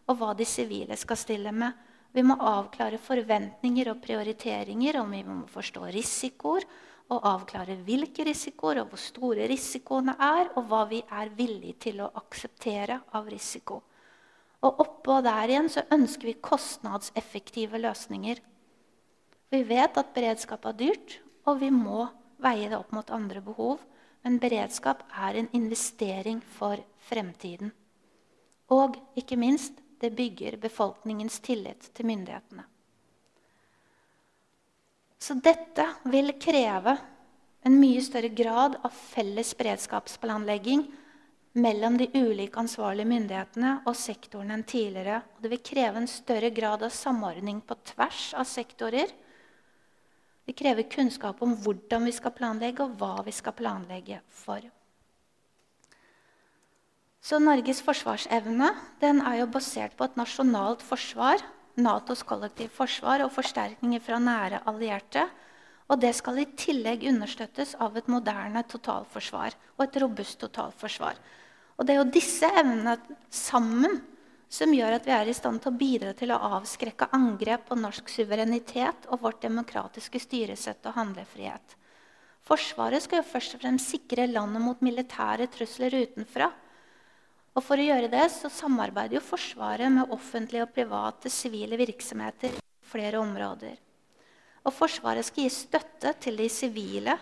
og 0.09 0.17
hva 0.21 0.33
de 0.37 0.47
sivile 0.49 0.97
skal 0.97 1.17
stille 1.17 1.53
med. 1.53 1.73
Vi 2.15 2.23
må 2.23 2.37
avklare 2.39 3.01
forventninger 3.03 3.91
og 3.91 4.01
prioriteringer, 4.05 5.01
og 5.01 5.11
vi 5.11 5.23
må 5.27 5.41
forstå 5.51 5.89
risikoer. 5.97 6.67
Og 7.13 7.27
avklare 7.29 7.75
hvilke 7.85 8.25
risikoer 8.25 8.79
og 8.81 8.93
hvor 8.93 9.01
store 9.03 9.49
risikoene 9.51 10.15
er, 10.17 10.53
og 10.57 10.71
hva 10.71 10.85
vi 10.89 11.03
er 11.05 11.33
villige 11.37 11.77
til 11.89 12.01
å 12.01 12.13
akseptere 12.23 13.03
av 13.13 13.29
risiko. 13.29 13.83
Og 14.65 14.81
oppå 14.81 15.19
der 15.25 15.51
igjen 15.53 15.69
så 15.73 15.85
ønsker 15.93 16.31
vi 16.31 16.41
kostnadseffektive 16.41 17.81
løsninger. 17.83 18.41
Vi 19.53 19.63
vet 19.69 19.99
at 20.01 20.15
beredskap 20.17 20.65
er 20.71 20.79
dyrt, 20.79 21.19
og 21.45 21.61
vi 21.61 21.69
må 21.71 22.07
veie 22.43 22.71
det 22.71 22.79
opp 22.79 22.95
mot 22.97 23.13
andre 23.13 23.43
behov. 23.45 23.83
Men 24.25 24.41
beredskap 24.41 25.03
er 25.21 25.37
en 25.37 25.51
investering 25.53 26.41
for 26.57 26.81
fremtiden. 27.11 27.75
Og 28.73 28.97
ikke 29.21 29.37
minst 29.37 29.83
det 30.01 30.15
bygger 30.17 30.57
befolkningens 30.61 31.37
tillit 31.45 31.91
til 31.93 32.09
myndighetene. 32.09 32.65
Så 35.21 35.37
dette 35.41 35.85
vil 36.13 36.33
kreve 36.41 36.97
en 37.65 37.77
mye 37.81 38.01
større 38.05 38.33
grad 38.33 38.77
av 38.85 38.93
felles 38.93 39.55
beredskapsplanlegging 39.57 40.85
mellom 41.55 41.97
de 41.99 42.09
ulike 42.19 42.59
ansvarlige 42.59 43.07
myndighetene 43.09 43.75
og 43.87 43.97
sektoren 43.99 44.51
enn 44.55 44.65
tidligere. 44.67 45.21
Og 45.37 45.45
det 45.45 45.53
vil 45.53 45.63
kreve 45.71 46.01
en 46.03 46.11
større 46.11 46.51
grad 46.55 46.83
av 46.83 46.95
samordning 46.95 47.61
på 47.63 47.77
tvers 47.95 48.33
av 48.35 48.49
sektorer. 48.51 49.13
Det 50.45 50.57
krever 50.59 50.91
kunnskap 50.91 51.41
om 51.43 51.55
hvordan 51.65 52.05
vi 52.05 52.13
skal 52.13 52.35
planlegge, 52.37 52.85
og 52.85 52.99
hva 53.01 53.23
vi 53.25 53.33
skal 53.33 53.55
planlegge 53.57 54.21
for. 54.29 54.65
Så 57.25 57.39
Norges 57.41 57.81
forsvarsevne 57.81 58.75
er 59.01 59.39
jo 59.39 59.47
basert 59.49 59.95
på 59.97 60.05
et 60.05 60.19
nasjonalt 60.21 60.83
forsvar, 60.85 61.41
Natos 61.75 62.21
kollektive 62.23 62.71
forsvar 62.71 63.25
og 63.25 63.33
forsterkninger 63.35 64.03
fra 64.05 64.21
nære 64.23 64.61
allierte. 64.71 65.25
Og 65.91 65.99
det 66.01 66.13
skal 66.17 66.39
i 66.39 66.45
tillegg 66.57 67.03
understøttes 67.09 67.75
av 67.83 67.97
et 67.99 68.07
moderne 68.09 68.63
totalforsvar 68.69 69.57
og 69.77 69.83
et 69.85 69.99
robust 70.01 70.39
totalforsvar. 70.45 71.19
Og 71.79 71.87
det 71.87 71.95
er 71.95 72.03
jo 72.03 72.11
disse 72.15 72.49
evnene 72.49 72.99
sammen 73.33 74.01
som 74.55 74.71
gjør 74.75 74.99
at 74.99 75.07
vi 75.09 75.15
er 75.15 75.31
i 75.31 75.35
stand 75.35 75.63
til 75.63 75.73
å 75.73 75.79
bidra 75.79 76.13
til 76.15 76.31
å 76.31 76.43
avskrekke 76.59 77.11
angrep 77.17 77.67
på 77.71 77.79
norsk 77.79 78.11
suverenitet 78.13 79.09
og 79.11 79.25
vårt 79.25 79.41
demokratiske 79.43 80.21
styresett 80.23 80.87
og 80.87 80.95
handlefrihet. 80.99 81.75
Forsvaret 82.45 83.03
skal 83.03 83.23
jo 83.23 83.27
først 83.27 83.57
og 83.57 83.65
fremst 83.65 83.91
sikre 83.91 84.29
landet 84.29 84.63
mot 84.63 84.85
militære 84.85 85.49
trusler 85.51 85.97
utenfra. 85.97 86.51
Og 87.55 87.63
For 87.65 87.81
å 87.81 87.87
gjøre 87.87 88.11
det 88.13 88.27
så 88.35 88.51
samarbeider 88.53 89.19
jo 89.19 89.25
Forsvaret 89.25 89.91
med 89.95 90.13
offentlige 90.13 90.67
og 90.67 90.75
private 90.75 91.31
sivile 91.33 91.79
virksomheter 91.81 92.55
i 92.59 92.63
flere 92.91 93.23
områder. 93.23 93.79
Og 94.65 94.75
Forsvaret 94.75 95.27
skal 95.27 95.47
gi 95.47 95.55
støtte 95.55 96.15
til 96.21 96.39
de 96.41 96.49
sivile 96.53 97.17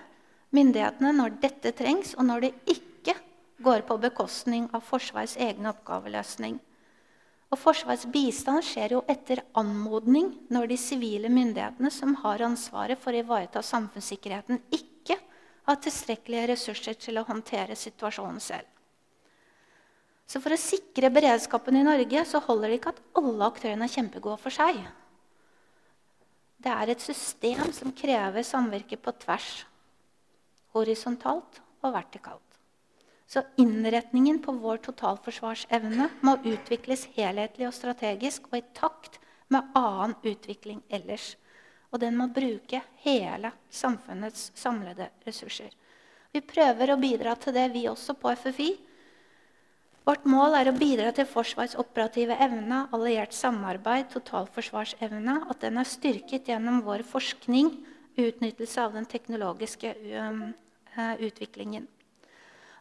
myndighetene 0.53 1.13
når 1.17 1.37
dette 1.43 1.73
trengs, 1.77 2.17
og 2.19 2.27
når 2.29 2.47
det 2.47 2.53
ikke 2.67 2.92
går 3.63 3.87
på 3.89 3.99
bekostning 4.03 4.69
av 4.75 4.85
Forsvarets 4.87 5.39
egen 5.41 5.69
oppgaveløsning. 5.71 6.59
Og 7.53 7.61
Forsvarets 7.61 8.07
bistand 8.09 8.65
skjer 8.65 8.97
jo 8.97 9.03
etter 9.13 9.43
anmodning 9.59 10.31
når 10.53 10.71
de 10.71 10.79
sivile 10.81 11.29
myndighetene 11.33 11.91
som 11.93 12.15
har 12.23 12.45
ansvaret 12.47 13.01
for 13.01 13.13
å 13.13 13.21
ivareta 13.21 13.61
samfunnssikkerheten, 13.65 14.63
ikke 14.73 15.19
har 15.69 15.81
tilstrekkelige 15.85 16.49
ressurser 16.55 16.97
til 16.99 17.21
å 17.21 17.27
håndtere 17.29 17.77
situasjonen 17.77 18.41
selv. 18.41 18.69
Så 20.27 20.41
For 20.41 20.55
å 20.55 20.61
sikre 20.61 21.11
beredskapen 21.13 21.77
i 21.77 21.85
Norge 21.85 22.23
så 22.25 22.41
holder 22.41 22.71
det 22.73 22.79
ikke 22.81 22.95
at 22.95 23.03
alle 23.21 23.49
aktørene 23.51 23.85
er 23.85 23.93
kjempegode 23.93 24.41
for 24.41 24.55
seg. 24.55 24.79
Det 26.63 26.73
er 26.73 26.93
et 26.95 27.05
system 27.05 27.69
som 27.75 27.93
krever 27.93 28.47
samvirke 28.47 28.97
på 28.97 29.13
tvers, 29.25 29.51
horisontalt 30.73 31.61
og 31.83 31.93
vertikalt. 31.99 32.52
Så 33.33 33.43
innretningen 33.57 34.43
på 34.45 34.53
vår 34.61 34.83
totalforsvarsevne 34.85 36.11
må 36.21 36.35
utvikles 36.45 37.07
helhetlig 37.15 37.65
og 37.65 37.73
strategisk 37.73 38.51
og 38.51 38.59
i 38.59 38.67
takt 38.77 39.17
med 39.49 39.71
annen 39.79 40.13
utvikling 40.21 40.83
ellers. 40.93 41.31
Og 41.93 42.03
den 42.03 42.19
må 42.19 42.27
bruke 42.29 42.83
hele 43.07 43.55
samfunnets 43.73 44.51
samlede 44.59 45.09
ressurser. 45.25 45.71
Vi 46.33 46.43
prøver 46.45 46.93
å 46.93 46.99
bidra 47.01 47.33
til 47.41 47.57
det, 47.57 47.71
vi 47.73 47.87
også, 47.89 48.19
på 48.21 48.35
FFI. 48.37 48.69
Vårt 50.05 50.29
mål 50.29 50.59
er 50.59 50.69
å 50.69 50.77
bidra 50.77 51.09
til 51.17 51.29
Forsvarets 51.29 51.79
operative 51.81 52.37
evne, 52.37 52.83
alliert 52.93 53.33
samarbeid, 53.37 54.11
totalforsvarsevne, 54.13 55.39
at 55.49 55.65
den 55.65 55.81
er 55.81 55.89
styrket 55.89 56.53
gjennom 56.53 56.83
vår 56.85 57.05
forskning, 57.09 57.73
utnyttelse 58.21 58.85
av 58.85 58.97
den 58.97 59.09
teknologiske 59.09 59.95
um, 60.21 60.51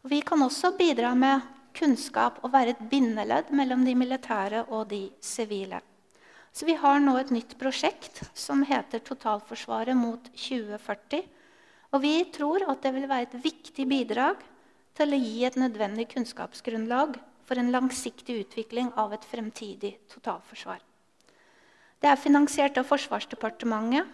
Vi 0.01 0.21
kan 0.25 0.41
også 0.41 0.71
bidra 0.77 1.13
med 1.13 1.43
kunnskap 1.77 2.39
og 2.41 2.51
være 2.55 2.73
et 2.73 2.85
bindeledd 2.89 3.51
mellom 3.53 3.83
de 3.85 3.93
militære 3.95 4.63
og 4.73 4.89
de 4.89 5.03
sivile. 5.21 5.81
Så 6.51 6.65
vi 6.65 6.73
har 6.75 6.99
nå 6.99 7.13
et 7.19 7.31
nytt 7.31 7.53
prosjekt 7.59 8.23
som 8.33 8.63
heter 8.67 9.03
Totalforsvaret 9.05 9.95
mot 9.95 10.25
2040. 10.33 11.21
Og 11.93 12.01
vi 12.03 12.15
tror 12.33 12.65
at 12.71 12.81
det 12.83 12.93
vil 12.95 13.07
være 13.07 13.29
et 13.29 13.43
viktig 13.43 13.85
bidrag 13.87 14.41
til 14.97 15.13
å 15.13 15.21
gi 15.21 15.45
et 15.47 15.59
nødvendig 15.59 16.09
kunnskapsgrunnlag 16.15 17.19
for 17.47 17.61
en 17.61 17.71
langsiktig 17.71 18.41
utvikling 18.45 18.89
av 18.99 19.13
et 19.13 19.27
fremtidig 19.27 19.93
totalforsvar. 20.11 20.81
Det 22.01 22.09
er 22.09 22.17
finansiert 22.17 22.79
av 22.81 22.89
Forsvarsdepartementet 22.89 24.09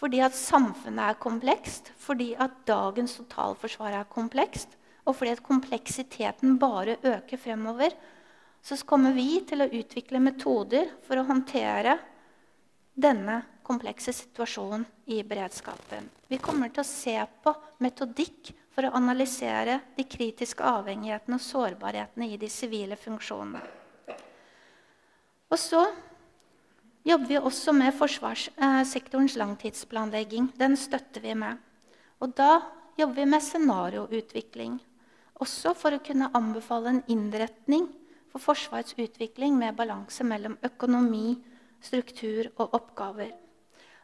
fordi 0.00 0.22
at 0.24 0.36
samfunnet 0.36 1.12
er 1.12 1.20
komplekst, 1.20 1.92
fordi 2.00 2.32
at 2.40 2.62
dagens 2.68 3.18
totalforsvar 3.18 3.98
er 3.98 4.08
komplekst, 4.08 4.78
og 5.04 5.16
fordi 5.16 5.34
at 5.34 5.42
kompleksiteten 5.44 6.56
bare 6.60 6.96
øker 7.04 7.40
fremover, 7.40 7.92
så 8.62 8.76
kommer 8.88 9.12
vi 9.16 9.42
til 9.48 9.64
å 9.64 9.68
utvikle 9.68 10.20
metoder 10.20 10.88
for 11.04 11.20
å 11.20 11.26
håndtere 11.28 11.98
denne 13.00 13.40
komplekse 13.64 14.12
situasjonen 14.12 14.84
i 15.12 15.20
beredskapen. 15.24 16.08
Vi 16.28 16.40
kommer 16.42 16.72
til 16.72 16.82
å 16.82 16.88
se 16.88 17.16
på 17.44 17.54
metodikk 17.84 18.52
for 18.74 18.86
å 18.86 18.94
analysere 18.96 19.80
de 19.96 20.06
kritiske 20.08 20.64
avhengighetene 20.64 21.38
og 21.38 21.44
sårbarhetene 21.44 22.28
i 22.30 22.38
de 22.40 22.50
sivile 22.52 22.98
funksjonene. 23.00 23.62
Og 25.50 25.58
så 25.58 25.82
jobber 27.06 27.26
vi 27.26 27.38
også 27.38 27.72
med 27.76 27.94
forsvarssektorens 27.96 29.36
langtidsplanlegging. 29.40 30.50
Den 30.58 30.76
støtter 30.76 31.24
vi 31.24 31.34
med. 31.34 31.58
Og 32.20 32.34
da 32.36 32.60
jobber 32.98 33.22
vi 33.22 33.28
med 33.30 33.44
scenarioutvikling. 33.44 34.78
Også 35.40 35.72
for 35.78 35.96
å 35.96 36.02
kunne 36.04 36.30
anbefale 36.36 36.94
en 36.94 37.04
innretning 37.08 37.88
for 38.30 38.42
Forsvarets 38.42 38.94
utvikling 38.98 39.56
med 39.58 39.78
balanse 39.78 40.24
mellom 40.26 40.58
økonomi, 40.66 41.38
struktur 41.82 42.50
og 42.60 42.76
oppgaver. 42.76 43.32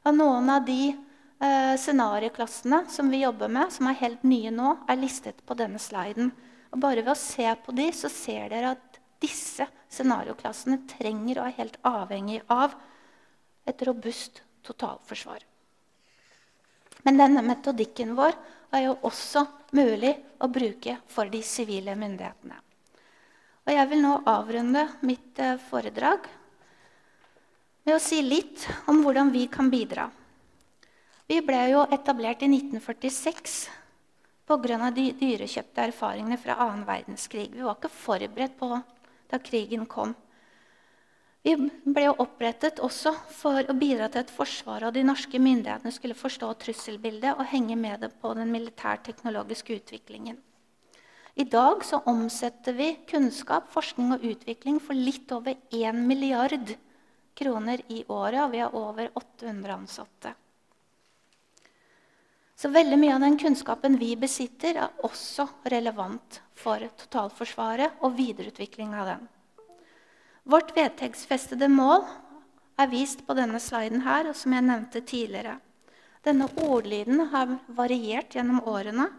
Og 0.07 0.17
noen 0.17 0.49
av 0.51 0.65
de 0.67 0.81
eh, 0.91 1.75
scenarioklassene 1.79 2.85
som 2.91 3.11
vi 3.13 3.23
jobber 3.23 3.53
med, 3.53 3.71
som 3.75 3.91
er 3.91 4.01
helt 4.01 4.25
nye 4.27 4.53
nå, 4.55 4.73
er 4.89 5.01
listet 5.01 5.43
på 5.47 5.57
denne 5.59 5.81
sliden. 5.83 6.33
Og 6.73 6.81
bare 6.83 7.05
ved 7.05 7.13
å 7.13 7.19
se 7.19 7.47
på 7.63 7.75
de, 7.77 7.91
så 7.95 8.11
ser 8.13 8.51
dere 8.51 8.75
at 8.75 8.86
disse 9.23 9.67
scenarioklassene 9.89 10.83
trenger 10.91 11.41
og 11.41 11.49
er 11.49 11.59
helt 11.61 11.79
avhengig 11.87 12.41
av 12.53 12.75
et 13.67 13.83
robust 13.89 14.43
totalforsvar. 14.67 15.41
Men 17.07 17.21
denne 17.21 17.43
metodikken 17.47 18.15
vår 18.19 18.35
er 18.75 18.89
jo 18.89 18.97
også 19.07 19.45
mulig 19.79 20.13
å 20.43 20.49
bruke 20.53 20.99
for 21.11 21.31
de 21.31 21.43
sivile 21.47 21.95
myndighetene. 21.99 22.59
Og 23.67 23.75
jeg 23.75 23.91
vil 23.91 24.03
nå 24.03 24.13
avrunde 24.31 24.85
mitt 25.07 25.41
eh, 25.43 25.59
foredrag 25.71 26.27
med 27.87 27.97
å 27.97 28.03
si 28.03 28.21
litt 28.23 28.63
om 28.91 29.03
hvordan 29.03 29.33
vi 29.35 29.47
kan 29.51 29.71
bidra. 29.71 30.07
Vi 31.27 31.41
ble 31.43 31.63
jo 31.73 31.83
etablert 31.91 32.45
i 32.47 32.51
1946 32.51 33.57
pga. 34.47 34.91
de 34.95 35.09
dyrekjøpte 35.19 35.89
erfaringene 35.89 36.39
fra 36.39 36.55
annen 36.63 36.85
verdenskrig. 36.87 37.49
Vi 37.51 37.63
var 37.67 37.75
ikke 37.75 37.91
forberedt 37.91 38.55
på 38.59 38.71
da 39.31 39.41
krigen 39.43 39.87
kom. 39.91 40.15
Vi 41.47 41.55
ble 41.87 42.09
opprettet 42.11 42.81
også 42.83 43.13
for 43.31 43.69
å 43.71 43.75
bidra 43.79 44.09
til 44.11 44.25
at 44.25 44.33
Forsvaret 44.35 44.89
og 44.89 44.97
de 44.97 45.05
norske 45.07 45.39
myndighetene 45.39 45.93
skulle 45.95 46.19
forstå 46.19 46.49
trusselbildet 46.65 47.37
og 47.37 47.47
henge 47.53 47.77
med 47.79 48.03
det 48.03 48.11
på 48.19 48.33
den 48.35 48.51
militærteknologiske 48.51 49.77
utviklingen. 49.79 50.41
I 51.37 51.45
dag 51.45 51.85
så 51.85 52.01
omsetter 52.09 52.75
vi 52.75 52.89
kunnskap, 53.07 53.69
forskning 53.71 54.15
og 54.17 54.25
utvikling 54.25 54.81
for 54.83 54.99
litt 54.99 55.31
over 55.37 55.55
1 55.71 56.03
milliard 56.09 56.73
kroner 57.37 57.83
i 57.93 58.03
året, 58.09 58.41
og 58.43 58.53
vi 58.55 58.63
har 58.65 58.75
over 58.75 59.11
800 59.21 59.75
ansatte. 59.77 60.33
Så 62.57 62.71
veldig 62.73 62.97
mye 62.97 63.15
av 63.15 63.21
den 63.21 63.37
kunnskapen 63.37 63.99
vi 64.01 64.15
besitter, 64.17 64.79
er 64.81 65.03
også 65.05 65.45
relevant 65.69 66.41
for 66.57 66.81
totalforsvaret 67.03 68.01
og 68.01 68.15
videreutvikling 68.17 68.95
av 68.97 69.11
den. 69.11 69.27
Vårt 70.49 70.71
vedtektsfestede 70.77 71.69
mål 71.69 72.07
er 72.81 72.89
vist 72.89 73.27
på 73.27 73.37
denne 73.37 73.61
sliden 73.61 74.07
her, 74.07 74.31
og 74.31 74.39
som 74.39 74.55
jeg 74.57 74.65
nevnte 74.65 75.03
tidligere. 75.05 75.59
Denne 76.25 76.49
ordlyden 76.65 77.27
har 77.33 77.59
variert 77.69 78.35
gjennom 78.35 78.63
årene, 78.65 79.11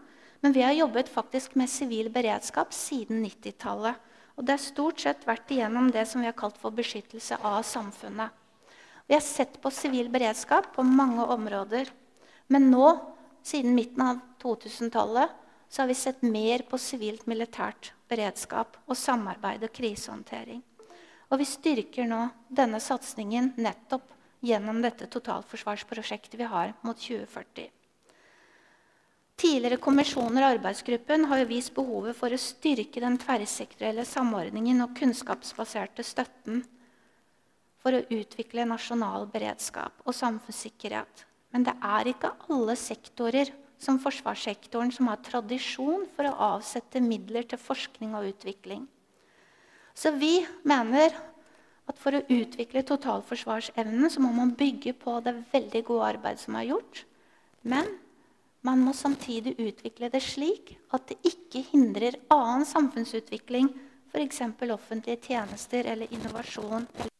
men 0.42 0.54
vi 0.54 0.64
har 0.66 0.74
jobbet 0.74 1.10
faktisk 1.10 1.54
med 1.58 1.70
sivil 1.70 2.10
beredskap 2.14 2.74
siden 2.74 3.22
90-tallet. 3.24 3.94
Og 4.38 4.46
det 4.46 4.54
har 4.54 4.62
stort 4.62 5.02
sett 5.02 5.24
vært 5.26 5.50
igjennom 5.50 5.88
det 5.94 6.04
som 6.06 6.22
vi 6.22 6.28
har 6.28 6.36
kalt 6.38 6.58
for 6.58 6.74
beskyttelse 6.74 7.38
av 7.42 7.62
samfunnet. 7.66 8.34
Vi 9.08 9.16
har 9.16 9.24
sett 9.24 9.56
på 9.62 9.70
sivil 9.74 10.10
beredskap 10.12 10.72
på 10.74 10.84
mange 10.86 11.24
områder. 11.26 11.90
Men 12.52 12.68
nå, 12.70 12.92
siden 13.48 13.74
midten 13.74 14.04
av 14.04 14.20
2000-tallet, 14.42 15.30
så 15.68 15.82
har 15.82 15.88
vi 15.88 15.94
sett 15.94 16.22
mer 16.22 16.64
på 16.68 16.78
sivilt 16.80 17.26
militært 17.28 17.92
beredskap 18.08 18.76
og 18.86 18.96
samarbeid 18.96 19.64
og 19.64 19.72
krisehåndtering. 19.72 20.62
Og 21.28 21.40
vi 21.40 21.48
styrker 21.48 22.08
nå 22.08 22.22
denne 22.48 22.80
satsingen 22.80 23.52
nettopp 23.60 24.14
gjennom 24.44 24.80
dette 24.84 25.08
totalforsvarsprosjektet 25.12 26.38
vi 26.40 26.48
har 26.48 26.72
mot 26.86 26.96
2040. 26.96 27.68
Tidligere 29.38 29.78
kommisjoner 29.78 30.42
og 30.42 30.56
arbeidsgruppen 30.56 31.28
har 31.30 31.44
vist 31.46 31.74
behovet 31.76 32.16
for 32.18 32.34
å 32.34 32.40
styrke 32.42 33.02
den 33.04 33.20
tverrsektorielle 33.22 34.06
samordningen 34.08 34.82
og 34.82 34.96
kunnskapsbaserte 34.98 36.02
støtten 36.06 36.64
for 37.78 37.94
å 37.94 38.02
utvikle 38.10 38.66
nasjonal 38.66 39.28
beredskap 39.30 40.02
og 40.04 40.16
samfunnssikkerhet. 40.16 41.27
Men 41.54 41.64
det 41.64 41.74
er 41.84 42.10
ikke 42.10 42.34
alle 42.52 42.76
sektorer 42.76 43.50
som 43.80 44.00
forsvarssektoren 44.02 44.90
som 44.94 45.08
har 45.10 45.20
tradisjon 45.24 46.04
for 46.16 46.28
å 46.28 46.36
avsette 46.54 47.02
midler 47.02 47.46
til 47.48 47.60
forskning 47.62 48.16
og 48.18 48.28
utvikling. 48.32 48.84
Så 49.94 50.12
vi 50.18 50.42
mener 50.66 51.14
at 51.88 51.98
for 51.98 52.14
å 52.14 52.24
utvikle 52.26 52.84
totalforsvarsevnen 52.86 54.10
så 54.12 54.22
må 54.22 54.32
man 54.34 54.52
bygge 54.58 54.92
på 54.98 55.16
det 55.24 55.38
veldig 55.54 55.82
gode 55.88 56.12
arbeidet 56.14 56.44
som 56.44 56.58
er 56.58 56.68
gjort. 56.72 57.04
Men 57.62 57.88
man 58.66 58.82
må 58.84 58.92
samtidig 58.92 59.56
utvikle 59.62 60.10
det 60.12 60.20
slik 60.26 60.74
at 60.94 61.06
det 61.08 61.18
ikke 61.30 61.64
hindrer 61.70 62.18
annen 62.34 62.66
samfunnsutvikling, 62.68 63.70
f.eks. 64.12 64.42
offentlige 64.74 65.20
tjenester 65.30 65.86
eller 65.86 66.12
innovasjon 66.12 66.86
eller 66.98 67.14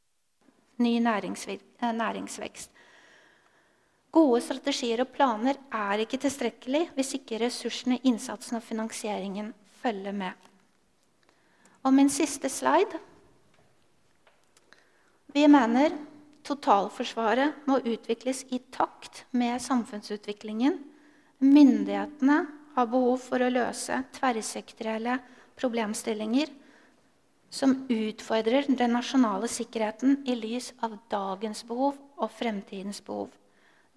ny 0.78 0.94
eh, 0.98 1.92
næringsvekst. 1.92 2.70
Gode 4.14 4.40
strategier 4.40 5.02
og 5.04 5.10
planer 5.12 5.58
er 5.74 6.02
ikke 6.02 6.20
tilstrekkelig 6.22 6.86
hvis 6.96 7.14
ikke 7.18 7.40
ressursene, 7.42 8.00
innsatsen 8.08 8.56
og 8.56 8.64
finansieringen 8.64 9.52
følger 9.82 10.16
med. 10.16 10.32
Og 11.84 11.92
min 11.94 12.08
siste 12.10 12.48
slide. 12.48 13.00
Vi 15.32 15.44
mener 15.46 15.92
totalforsvaret 16.48 17.66
må 17.68 17.82
utvikles 17.84 18.46
i 18.48 18.62
takt 18.72 19.26
med 19.36 19.60
samfunnsutviklingen. 19.60 20.78
Myndighetene 21.44 22.38
har 22.74 22.88
behov 22.88 23.20
for 23.26 23.44
å 23.44 23.50
løse 23.52 24.00
tverrsektorielle 24.16 25.18
problemstillinger 25.58 26.50
som 27.50 27.74
utfordrer 27.88 28.68
den 28.68 28.92
nasjonale 28.96 29.48
sikkerheten 29.52 30.22
i 30.28 30.36
lys 30.36 30.72
av 30.84 30.96
dagens 31.12 31.62
behov 31.68 31.96
og 32.18 32.32
fremtidens 32.32 33.00
behov. 33.04 33.30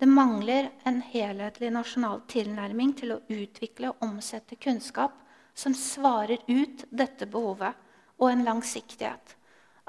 Det 0.02 0.08
mangler 0.10 0.72
en 0.84 0.95
helhetlig 1.12 1.68
nasjonal 1.76 2.24
tilnærming 2.26 2.95
til 2.97 3.12
å 3.14 3.20
utvikle 3.30 3.91
og 3.91 3.99
omsette 4.02 4.56
kunnskap 4.58 5.14
som 5.54 5.76
svarer 5.78 6.41
ut 6.47 6.88
dette 6.89 7.28
behovet, 7.30 7.76
og 8.18 8.32
en 8.32 8.41
langsiktighet. 8.47 9.36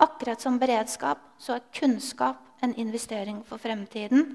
Akkurat 0.05 0.45
som 0.45 0.59
beredskap 0.61 1.23
så 1.41 1.55
er 1.57 1.65
kunnskap 1.73 2.45
en 2.61 2.75
investering 2.77 3.39
for 3.49 3.57
fremtiden. 3.57 4.27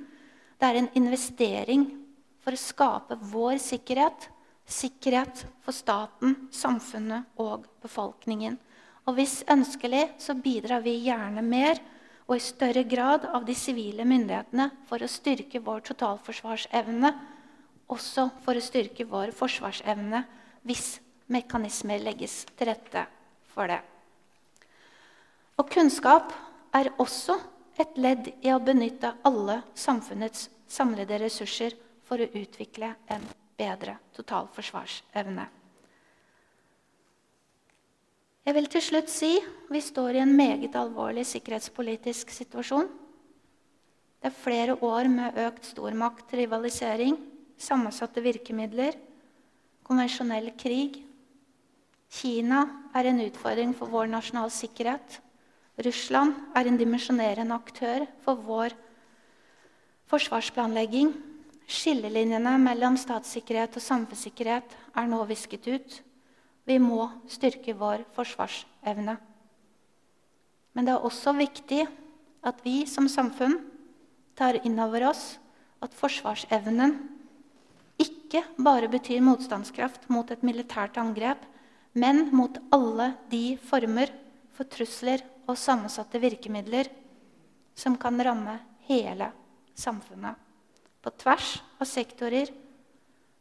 Det 0.57 0.65
er 0.65 0.79
en 0.81 0.89
investering 0.97 1.85
for 2.41 2.57
å 2.57 2.63
skape 2.63 3.19
vår 3.29 3.59
sikkerhet. 3.61 4.31
Sikkerhet 4.65 5.45
for 5.61 5.77
staten, 5.77 6.49
samfunnet 6.49 7.37
og 7.37 7.69
befolkningen. 7.85 8.57
Og 9.05 9.19
hvis 9.19 9.43
ønskelig 9.45 10.07
så 10.25 10.33
bidrar 10.41 10.81
vi 10.81 10.97
gjerne 11.05 11.45
mer 11.45 11.77
og 12.27 12.35
i 12.35 12.43
større 12.43 12.83
grad 12.83 13.25
av 13.31 13.45
de 13.47 13.55
sivile 13.55 14.03
myndighetene 14.07 14.69
for 14.89 15.03
å 15.03 15.09
styrke 15.09 15.61
vår 15.63 15.85
totalforsvarsevne, 15.87 17.13
også 17.87 18.27
for 18.43 18.59
å 18.59 18.63
styrke 18.63 19.07
vår 19.07 19.31
forsvarsevne 19.35 20.25
hvis 20.67 20.97
mekanismer 21.31 22.03
legges 22.03 22.41
til 22.57 22.67
rette 22.67 23.05
for 23.53 23.71
det. 23.71 23.79
Og 25.57 25.71
kunnskap 25.71 26.33
er 26.75 26.91
også 26.99 27.37
et 27.79 27.95
ledd 27.97 28.27
i 28.43 28.51
å 28.51 28.59
benytte 28.59 29.15
alle 29.27 29.61
samfunnets 29.77 30.49
samlede 30.67 31.21
ressurser 31.21 31.77
for 32.07 32.19
å 32.19 32.27
utvikle 32.27 32.91
en 33.13 33.23
bedre 33.57 33.97
totalforsvarsevne. 34.17 35.47
Jeg 38.47 38.55
vil 38.55 38.69
til 38.71 38.79
slutt 38.79 39.09
si 39.11 39.33
vi 39.67 39.81
står 39.83 40.15
i 40.15 40.23
en 40.23 40.31
meget 40.31 40.75
alvorlig 40.79 41.25
sikkerhetspolitisk 41.27 42.29
situasjon. 42.31 42.87
Det 44.23 44.29
er 44.29 44.39
flere 44.39 44.77
år 44.79 45.09
med 45.11 45.35
økt 45.43 45.67
stormakt, 45.67 46.31
rivalisering, 46.31 47.17
sammensatte 47.59 48.23
virkemidler 48.23 48.95
konvensjonell 49.87 50.51
krig. 50.59 51.01
Kina 52.07 52.63
er 52.95 53.09
en 53.09 53.21
utfordring 53.25 53.73
for 53.75 53.91
vår 53.91 54.09
nasjonale 54.11 54.51
sikkerhet. 54.51 55.19
Russland 55.83 56.35
er 56.55 56.67
en 56.67 56.79
dimensjonerende 56.79 57.55
aktør 57.55 58.07
for 58.23 58.39
vår 58.47 58.75
forsvarsplanlegging. 60.11 61.11
Skillelinjene 61.67 62.55
mellom 62.63 62.95
statssikkerhet 62.99 63.75
og 63.75 63.83
samfunnssikkerhet 63.83 64.75
er 64.95 65.09
nå 65.11 65.23
visket 65.27 65.67
ut. 65.67 66.03
Vi 66.67 66.77
må 66.83 67.07
styrke 67.31 67.75
vår 67.77 68.03
forsvarsevne. 68.15 69.15
Men 70.75 70.87
det 70.87 70.93
er 70.93 71.05
også 71.07 71.33
viktig 71.37 71.85
at 72.47 72.59
vi 72.65 72.81
som 72.89 73.07
samfunn 73.09 73.55
tar 74.37 74.59
inn 74.67 74.77
over 74.83 75.07
oss 75.09 75.37
at 75.81 75.95
forsvarsevnen 75.97 76.97
ikke 78.01 78.43
bare 78.61 78.89
betyr 78.91 79.23
motstandskraft 79.25 80.09
mot 80.13 80.29
et 80.33 80.43
militært 80.45 80.99
angrep, 81.01 81.39
men 81.97 82.27
mot 82.35 82.59
alle 82.75 83.13
de 83.31 83.57
former 83.69 84.11
for 84.53 84.69
trusler 84.69 85.23
og 85.47 85.57
sammensatte 85.57 86.19
virkemidler 86.21 86.91
som 87.77 87.95
kan 87.97 88.19
ramme 88.21 88.57
hele 88.89 89.31
samfunnet. 89.77 90.35
På 91.01 91.13
tvers 91.15 91.57
av 91.79 91.87
sektorer, 91.87 92.51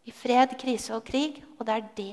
i 0.07 0.13
fred, 0.15 0.55
krise 0.61 0.95
og 0.95 1.03
krig. 1.09 1.41
Og 1.59 1.67
det 1.67 1.75
er 1.75 1.87
det 1.97 2.13